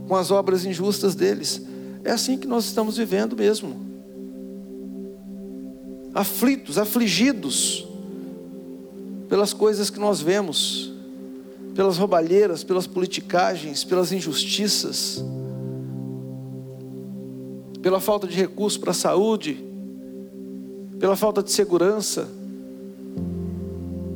com 0.07 0.14
as 0.14 0.31
obras 0.31 0.66
injustas 0.66 1.14
deles. 1.14 1.62
É 2.05 2.11
assim 2.11 2.37
que 2.37 2.47
nós 2.47 2.66
estamos 2.66 2.99
vivendo 2.99 3.35
mesmo. 3.35 3.94
Aflitos, 6.15 6.79
afligidos 6.79 7.87
pelas 9.29 9.53
coisas 9.53 9.91
que 9.91 9.99
nós 9.99 10.21
vemos, 10.21 10.93
pelas 11.75 11.99
roubalheiras, 11.99 12.62
pelas 12.62 12.87
politicagens, 12.87 13.83
pelas 13.83 14.12
injustiças. 14.12 15.25
pela 17.83 18.01
falta 18.01 18.27
de 18.27 18.35
recursos 18.35 18.79
para 18.79 18.93
a 18.93 18.95
saúde, 18.95 19.62
pela 20.99 21.15
falta 21.15 21.43
de 21.43 21.53
segurança, 21.53 22.27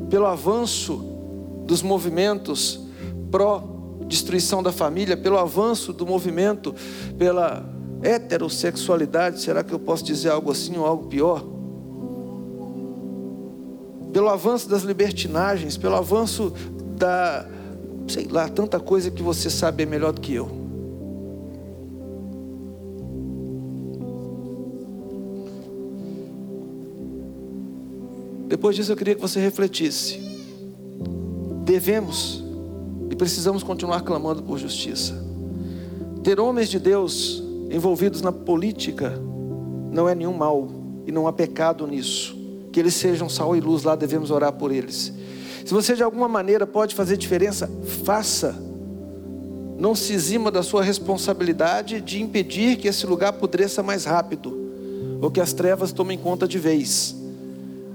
pelo 0.08 0.24
avanço 0.24 1.04
dos 1.66 1.82
movimentos 1.82 2.80
pró-destruição 3.30 4.62
da 4.62 4.72
família, 4.72 5.18
pelo 5.18 5.36
avanço 5.36 5.92
do 5.92 6.06
movimento 6.06 6.74
pela 7.18 7.62
heterossexualidade, 8.02 9.42
será 9.42 9.62
que 9.62 9.72
eu 9.72 9.78
posso 9.78 10.02
dizer 10.02 10.30
algo 10.30 10.50
assim 10.50 10.78
ou 10.78 10.86
algo 10.86 11.08
pior? 11.08 11.57
Pelo 14.18 14.30
avanço 14.30 14.68
das 14.68 14.82
libertinagens, 14.82 15.76
pelo 15.76 15.94
avanço 15.94 16.52
da, 16.96 17.48
sei 18.08 18.26
lá, 18.26 18.48
tanta 18.48 18.80
coisa 18.80 19.12
que 19.12 19.22
você 19.22 19.48
sabe 19.48 19.84
é 19.84 19.86
melhor 19.86 20.12
do 20.12 20.20
que 20.20 20.34
eu. 20.34 20.50
Depois 28.48 28.74
disso 28.74 28.90
eu 28.90 28.96
queria 28.96 29.14
que 29.14 29.20
você 29.20 29.38
refletisse. 29.38 30.18
Devemos 31.64 32.42
e 33.12 33.14
precisamos 33.14 33.62
continuar 33.62 34.00
clamando 34.00 34.42
por 34.42 34.58
justiça. 34.58 35.14
Ter 36.24 36.40
homens 36.40 36.68
de 36.68 36.80
Deus 36.80 37.40
envolvidos 37.70 38.20
na 38.20 38.32
política 38.32 39.16
não 39.92 40.08
é 40.08 40.14
nenhum 40.16 40.36
mal 40.36 40.66
e 41.06 41.12
não 41.12 41.28
há 41.28 41.32
pecado 41.32 41.86
nisso. 41.86 42.37
Que 42.78 42.82
eles 42.82 42.94
sejam 42.94 43.28
sal 43.28 43.56
e 43.56 43.60
luz 43.60 43.82
lá, 43.82 43.96
devemos 43.96 44.30
orar 44.30 44.52
por 44.52 44.70
eles. 44.70 45.12
Se 45.66 45.74
você 45.74 45.96
de 45.96 46.02
alguma 46.04 46.28
maneira 46.28 46.64
pode 46.64 46.94
fazer 46.94 47.16
diferença, 47.16 47.68
faça. 48.04 48.54
Não 49.76 49.96
se 49.96 50.12
exima 50.12 50.48
da 50.48 50.62
sua 50.62 50.80
responsabilidade 50.80 52.00
de 52.00 52.22
impedir 52.22 52.76
que 52.76 52.86
esse 52.86 53.04
lugar 53.04 53.30
apodreça 53.30 53.82
mais 53.82 54.04
rápido, 54.04 54.56
ou 55.20 55.28
que 55.28 55.40
as 55.40 55.52
trevas 55.52 55.90
tomem 55.90 56.16
conta 56.16 56.46
de 56.46 56.56
vez. 56.56 57.16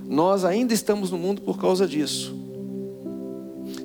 Nós 0.05 0.43
ainda 0.43 0.73
estamos 0.73 1.09
no 1.11 1.17
mundo 1.17 1.41
por 1.41 1.57
causa 1.57 1.87
disso. 1.87 2.35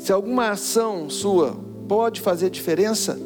Se 0.01 0.11
alguma 0.11 0.51
ação 0.51 1.09
sua 1.09 1.57
pode 1.87 2.21
fazer 2.21 2.51
diferença, 2.51 3.17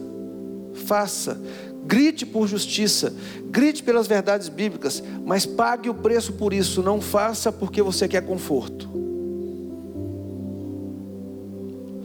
faça. 0.75 1.41
Grite 1.85 2.25
por 2.25 2.47
justiça, 2.47 3.13
grite 3.51 3.83
pelas 3.83 4.07
verdades 4.07 4.49
bíblicas, 4.49 5.03
mas 5.25 5.45
pague 5.45 5.91
o 5.91 5.95
preço 5.95 6.33
por 6.35 6.53
isso. 6.53 6.83
Não 6.83 7.01
faça 7.01 7.51
porque 7.51 7.83
você 7.83 8.07
quer 8.07 8.25
conforto. 8.25 8.89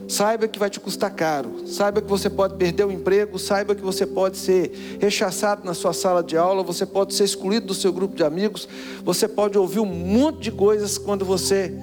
Saiba 0.08 0.48
que 0.48 0.58
vai 0.58 0.70
te 0.70 0.80
custar 0.80 1.14
caro. 1.14 1.66
Saiba 1.66 2.00
que 2.00 2.08
você 2.08 2.30
pode 2.30 2.56
perder 2.56 2.86
o 2.86 2.90
emprego. 2.90 3.38
Saiba 3.38 3.74
que 3.74 3.82
você 3.82 4.06
pode 4.06 4.38
ser 4.38 4.98
rechaçado 4.98 5.64
na 5.66 5.74
sua 5.74 5.92
sala 5.92 6.22
de 6.22 6.34
aula. 6.34 6.62
Você 6.62 6.86
pode 6.86 7.14
ser 7.14 7.24
excluído 7.24 7.66
do 7.66 7.74
seu 7.74 7.92
grupo 7.92 8.16
de 8.16 8.24
amigos. 8.24 8.66
Você 9.04 9.28
pode 9.28 9.58
ouvir 9.58 9.80
um 9.80 9.84
monte 9.84 10.44
de 10.44 10.50
coisas 10.50 10.96
quando 10.96 11.26
você 11.26 11.74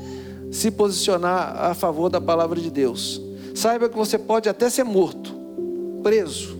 se 0.51 0.71
posicionar 0.71 1.55
a 1.55 1.75
favor 1.75 2.09
da 2.09 2.19
palavra 2.19 2.59
de 2.59 2.71
Deus. 2.71 3.21
Saiba 3.53 3.87
que 3.87 3.95
você 3.95 4.17
pode 4.17 4.49
até 4.49 4.71
ser 4.71 4.83
morto, 4.83 5.33
preso 6.01 6.54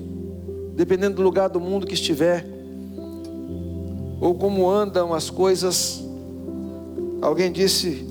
dependendo 0.76 1.16
do 1.16 1.22
lugar 1.22 1.50
do 1.50 1.60
mundo 1.60 1.88
que 1.88 1.94
estiver, 1.94 2.46
ou 4.20 4.36
como 4.36 4.70
andam 4.70 5.14
as 5.14 5.30
coisas. 5.30 6.04
Alguém 7.22 7.52
disse, 7.52 8.06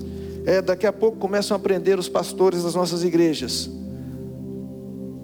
é, 0.45 0.61
daqui 0.61 0.87
a 0.87 0.93
pouco 0.93 1.17
começam 1.17 1.55
a 1.55 1.59
aprender 1.59 1.97
os 1.99 2.09
pastores 2.09 2.63
das 2.63 2.75
nossas 2.75 3.03
igrejas. 3.03 3.69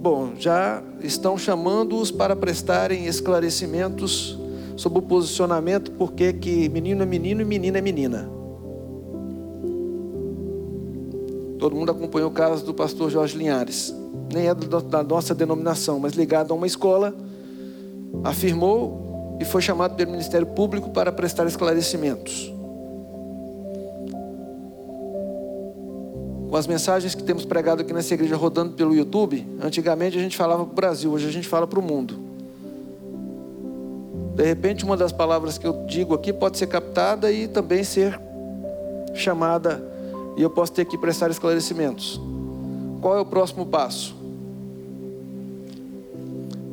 Bom, 0.02 0.34
já 0.40 0.84
estão 1.02 1.38
chamando-os 1.38 2.12
para 2.12 2.36
prestarem 2.36 3.06
esclarecimentos 3.06 4.38
sobre 4.76 5.00
o 5.00 5.02
posicionamento, 5.02 5.92
porque 5.92 6.34
que 6.34 6.70
menino 6.70 7.04
é 7.04 7.06
menino 7.06 7.42
e 7.42 7.46
menina 7.46 7.78
é 7.78 7.82
menina. 7.82 8.30
Todo 11.60 11.76
mundo 11.76 11.92
acompanhou 11.92 12.30
o 12.30 12.34
caso 12.34 12.66
do 12.66 12.74
pastor 12.74 13.12
Jorge 13.12 13.38
Linhares. 13.38 13.94
Nem 14.34 14.48
é 14.48 14.56
da 14.56 15.04
nossa 15.04 15.36
denominação, 15.36 16.00
mas 16.00 16.14
ligado 16.14 16.52
a 16.52 16.56
uma 16.56 16.66
escola 16.66 17.14
afirmou 18.24 19.38
e 19.40 19.46
foi 19.46 19.62
chamado 19.62 19.96
pelo 19.96 20.12
Ministério 20.12 20.48
Público 20.48 20.90
para 20.90 21.12
prestar 21.12 21.48
esclarecimentos. 21.48 22.54
Com 26.50 26.58
as 26.58 26.68
mensagens 26.68 27.16
que 27.16 27.24
temos 27.24 27.46
pregado 27.46 27.82
aqui 27.82 27.94
nessa 27.94 28.14
igreja 28.14 28.36
rodando 28.36 28.74
pelo 28.74 28.94
YouTube, 28.94 29.48
antigamente 29.62 30.18
a 30.18 30.22
gente 30.22 30.36
falava 30.36 30.66
para 30.66 30.72
o 30.72 30.76
Brasil, 30.76 31.12
hoje 31.12 31.28
a 31.28 31.32
gente 31.32 31.48
fala 31.48 31.66
para 31.66 31.80
o 31.80 31.82
mundo. 31.82 32.20
De 34.36 34.44
repente, 34.44 34.84
uma 34.84 34.98
das 34.98 35.12
palavras 35.12 35.58
que 35.58 35.66
eu 35.66 35.86
digo 35.86 36.14
aqui 36.14 36.34
pode 36.34 36.58
ser 36.58 36.68
captada 36.68 37.32
e 37.32 37.48
também 37.48 37.84
ser 37.84 38.20
chamada, 39.14 39.82
e 40.38 40.42
eu 40.42 40.50
posso 40.50 40.74
ter 40.74 40.86
que 40.86 40.98
prestar 40.98 41.32
esclarecimentos. 41.32 42.20
Qual 43.02 43.18
é 43.18 43.20
o 43.22 43.26
próximo 43.26 43.66
passo? 43.66 44.21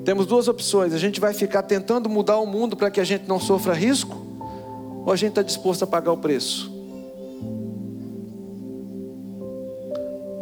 Temos 0.09 0.25
duas 0.25 0.49
opções: 0.49 0.95
a 0.95 0.99
gente 0.99 1.21
vai 1.21 1.35
ficar 1.35 1.63
tentando 1.63 2.09
mudar 2.09 2.39
o 2.39 2.47
mundo 2.47 2.75
para 2.75 2.91
que 2.91 2.99
a 2.99 3.05
gente 3.05 3.29
não 3.29 3.39
sofra 3.39 3.75
risco, 3.75 4.17
ou 5.05 5.13
a 5.13 5.17
gente 5.17 5.33
está 5.33 5.43
disposto 5.43 5.83
a 5.83 5.87
pagar 5.87 6.13
o 6.13 6.17
preço? 6.17 6.73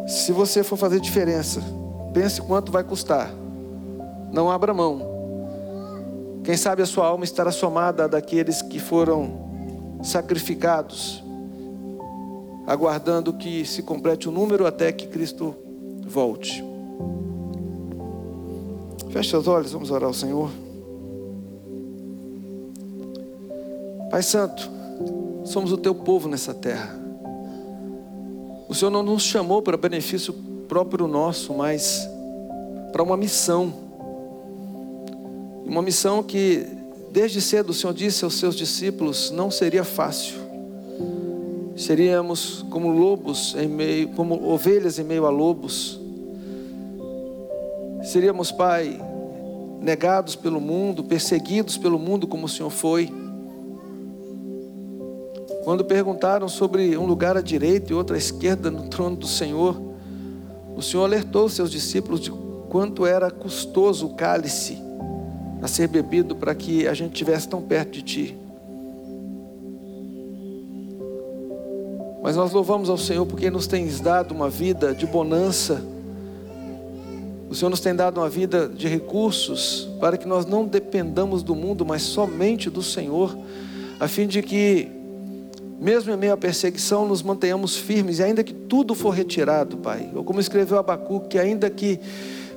Se 0.07 0.31
você 0.31 0.63
for 0.63 0.77
fazer 0.77 1.01
diferença, 1.01 1.61
pense 2.13 2.41
quanto 2.41 2.71
vai 2.71 2.81
custar. 2.81 3.29
Não 4.31 4.49
abra 4.49 4.73
mão. 4.73 5.01
Quem 6.45 6.55
sabe 6.55 6.81
a 6.81 6.85
sua 6.85 7.05
alma 7.05 7.25
estará 7.25 7.51
somada 7.51 8.05
a 8.05 8.07
daqueles 8.07 8.61
que 8.61 8.79
foram 8.79 9.99
sacrificados, 10.01 11.21
aguardando 12.65 13.33
que 13.33 13.65
se 13.65 13.83
complete 13.83 14.29
o 14.29 14.31
número 14.31 14.65
até 14.65 14.93
que 14.93 15.07
Cristo 15.07 15.53
volte. 16.07 16.63
Feche 19.17 19.31
seus 19.31 19.47
olhos, 19.47 19.71
vamos 19.71 19.89
orar 19.89 20.05
ao 20.05 20.13
Senhor. 20.13 20.47
Pai 24.11 24.21
Santo, 24.21 24.69
somos 25.43 25.71
o 25.71 25.77
teu 25.77 25.95
povo 25.95 26.29
nessa 26.29 26.53
terra. 26.53 26.95
O 28.69 28.75
Senhor 28.75 28.91
não 28.91 29.01
nos 29.01 29.23
chamou 29.23 29.63
para 29.63 29.75
benefício 29.75 30.31
próprio 30.67 31.07
nosso, 31.07 31.51
mas 31.51 32.07
para 32.93 33.01
uma 33.01 33.17
missão. 33.17 33.73
Uma 35.65 35.81
missão 35.81 36.21
que, 36.21 36.67
desde 37.09 37.41
cedo, 37.41 37.71
o 37.71 37.73
Senhor 37.73 37.93
disse 37.95 38.23
aos 38.23 38.35
seus 38.35 38.55
discípulos: 38.55 39.31
não 39.31 39.49
seria 39.49 39.83
fácil. 39.83 40.35
Seríamos 41.75 42.63
como 42.69 42.91
lobos 42.91 43.55
em 43.55 43.67
meio, 43.67 44.09
como 44.09 44.47
ovelhas 44.47 44.99
em 44.99 45.03
meio 45.03 45.25
a 45.25 45.31
lobos 45.31 45.99
Seríamos, 48.07 48.53
Pai, 48.53 48.97
negados 49.81 50.35
pelo 50.35 50.59
mundo, 50.59 51.03
perseguidos 51.03 51.77
pelo 51.77 51.99
mundo 51.99 52.27
como 52.27 52.45
o 52.45 52.49
Senhor 52.49 52.69
foi. 52.69 53.11
Quando 55.63 55.83
perguntaram 55.83 56.47
sobre 56.47 56.97
um 56.97 57.05
lugar 57.05 57.35
à 57.35 57.41
direita 57.41 57.91
e 57.91 57.95
outro 57.95 58.15
à 58.15 58.17
esquerda 58.17 58.71
no 58.71 58.87
trono 58.87 59.17
do 59.17 59.27
Senhor, 59.27 59.79
o 60.75 60.81
Senhor 60.81 61.03
alertou 61.03 61.49
seus 61.49 61.71
discípulos 61.71 62.19
de 62.19 62.31
quanto 62.69 63.05
era 63.05 63.29
custoso 63.29 64.05
o 64.05 64.13
cálice 64.15 64.77
a 65.61 65.67
ser 65.67 65.87
bebido 65.87 66.35
para 66.35 66.53
que 66.53 66.87
a 66.87 66.93
gente 66.93 67.13
estivesse 67.13 67.47
tão 67.47 67.61
perto 67.61 67.91
de 67.93 68.01
Ti. 68.01 68.37
Mas 72.21 72.35
nós 72.35 72.51
louvamos 72.51 72.89
ao 72.89 72.97
Senhor 72.97 73.25
porque 73.25 73.49
nos 73.49 73.67
tens 73.67 73.99
dado 73.99 74.33
uma 74.33 74.49
vida 74.49 74.93
de 74.93 75.05
bonança 75.05 75.81
o 77.49 77.55
Senhor 77.55 77.69
nos 77.69 77.79
tem 77.79 77.95
dado 77.95 78.19
uma 78.19 78.29
vida 78.29 78.67
de 78.67 78.87
recursos 78.87 79.87
para 79.99 80.17
que 80.17 80.27
nós 80.27 80.45
não 80.45 80.65
dependamos 80.65 81.41
do 81.41 81.55
mundo, 81.55 81.85
mas 81.85 82.01
somente 82.01 82.69
do 82.69 82.83
Senhor, 82.83 83.37
a 83.99 84.07
fim 84.07 84.27
de 84.27 84.41
que, 84.41 84.89
mesmo 85.79 86.11
em 86.11 86.17
meio 86.17 86.33
à 86.33 86.37
perseguição, 86.37 87.07
nos 87.07 87.23
mantenhamos 87.23 87.77
firmes, 87.77 88.19
e 88.19 88.23
ainda 88.23 88.43
que 88.43 88.53
tudo 88.53 88.93
for 88.93 89.11
retirado, 89.11 89.77
Pai, 89.77 90.09
ou 90.13 90.23
como 90.25 90.41
escreveu 90.41 90.77
Abacuque, 90.77 91.29
que 91.29 91.39
ainda 91.39 91.69
que 91.69 91.99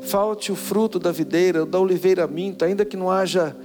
falte 0.01 0.51
o 0.51 0.57
fruto 0.57 0.99
da 0.99 1.13
videira, 1.13 1.65
da 1.65 1.79
oliveira 1.79 2.27
minta, 2.27 2.65
ainda 2.65 2.85
que 2.85 2.97
não 2.97 3.11
haja, 3.11 3.57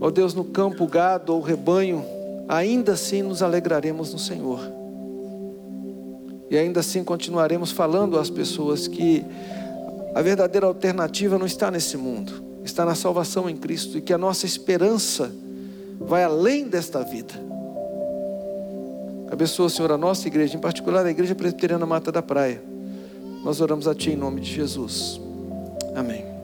ó 0.00 0.10
Deus, 0.10 0.32
no 0.32 0.44
campo 0.44 0.86
gado 0.86 1.34
ou 1.34 1.42
rebanho, 1.42 2.02
ainda 2.48 2.92
assim 2.92 3.22
nos 3.22 3.42
alegraremos 3.42 4.14
no 4.14 4.18
Senhor. 4.18 4.60
E 6.50 6.56
ainda 6.56 6.80
assim 6.80 7.04
continuaremos 7.04 7.70
falando 7.70 8.18
às 8.18 8.30
pessoas 8.30 8.88
que 8.88 9.22
a 10.14 10.22
verdadeira 10.22 10.66
alternativa 10.66 11.38
não 11.38 11.46
está 11.46 11.70
nesse 11.70 11.96
mundo, 11.96 12.44
está 12.64 12.84
na 12.84 12.94
salvação 12.94 13.48
em 13.48 13.56
Cristo 13.56 13.98
e 13.98 14.00
que 14.00 14.12
a 14.12 14.18
nossa 14.18 14.46
esperança 14.46 15.32
vai 16.00 16.24
além 16.24 16.68
desta 16.68 17.02
vida. 17.02 17.34
Abençoa, 19.30 19.68
Senhor, 19.68 19.92
a 19.92 19.98
nossa 19.98 20.26
igreja, 20.26 20.56
em 20.56 20.60
particular 20.60 21.04
a 21.04 21.10
Igreja 21.10 21.34
Presbiteriana 21.34 21.84
Mata 21.84 22.10
da 22.10 22.22
Praia. 22.22 22.62
Nós 23.44 23.60
oramos 23.60 23.86
a 23.86 23.94
Ti 23.94 24.10
em 24.10 24.16
nome 24.16 24.40
de 24.40 24.52
Jesus. 24.54 25.20
Amém. 25.94 26.37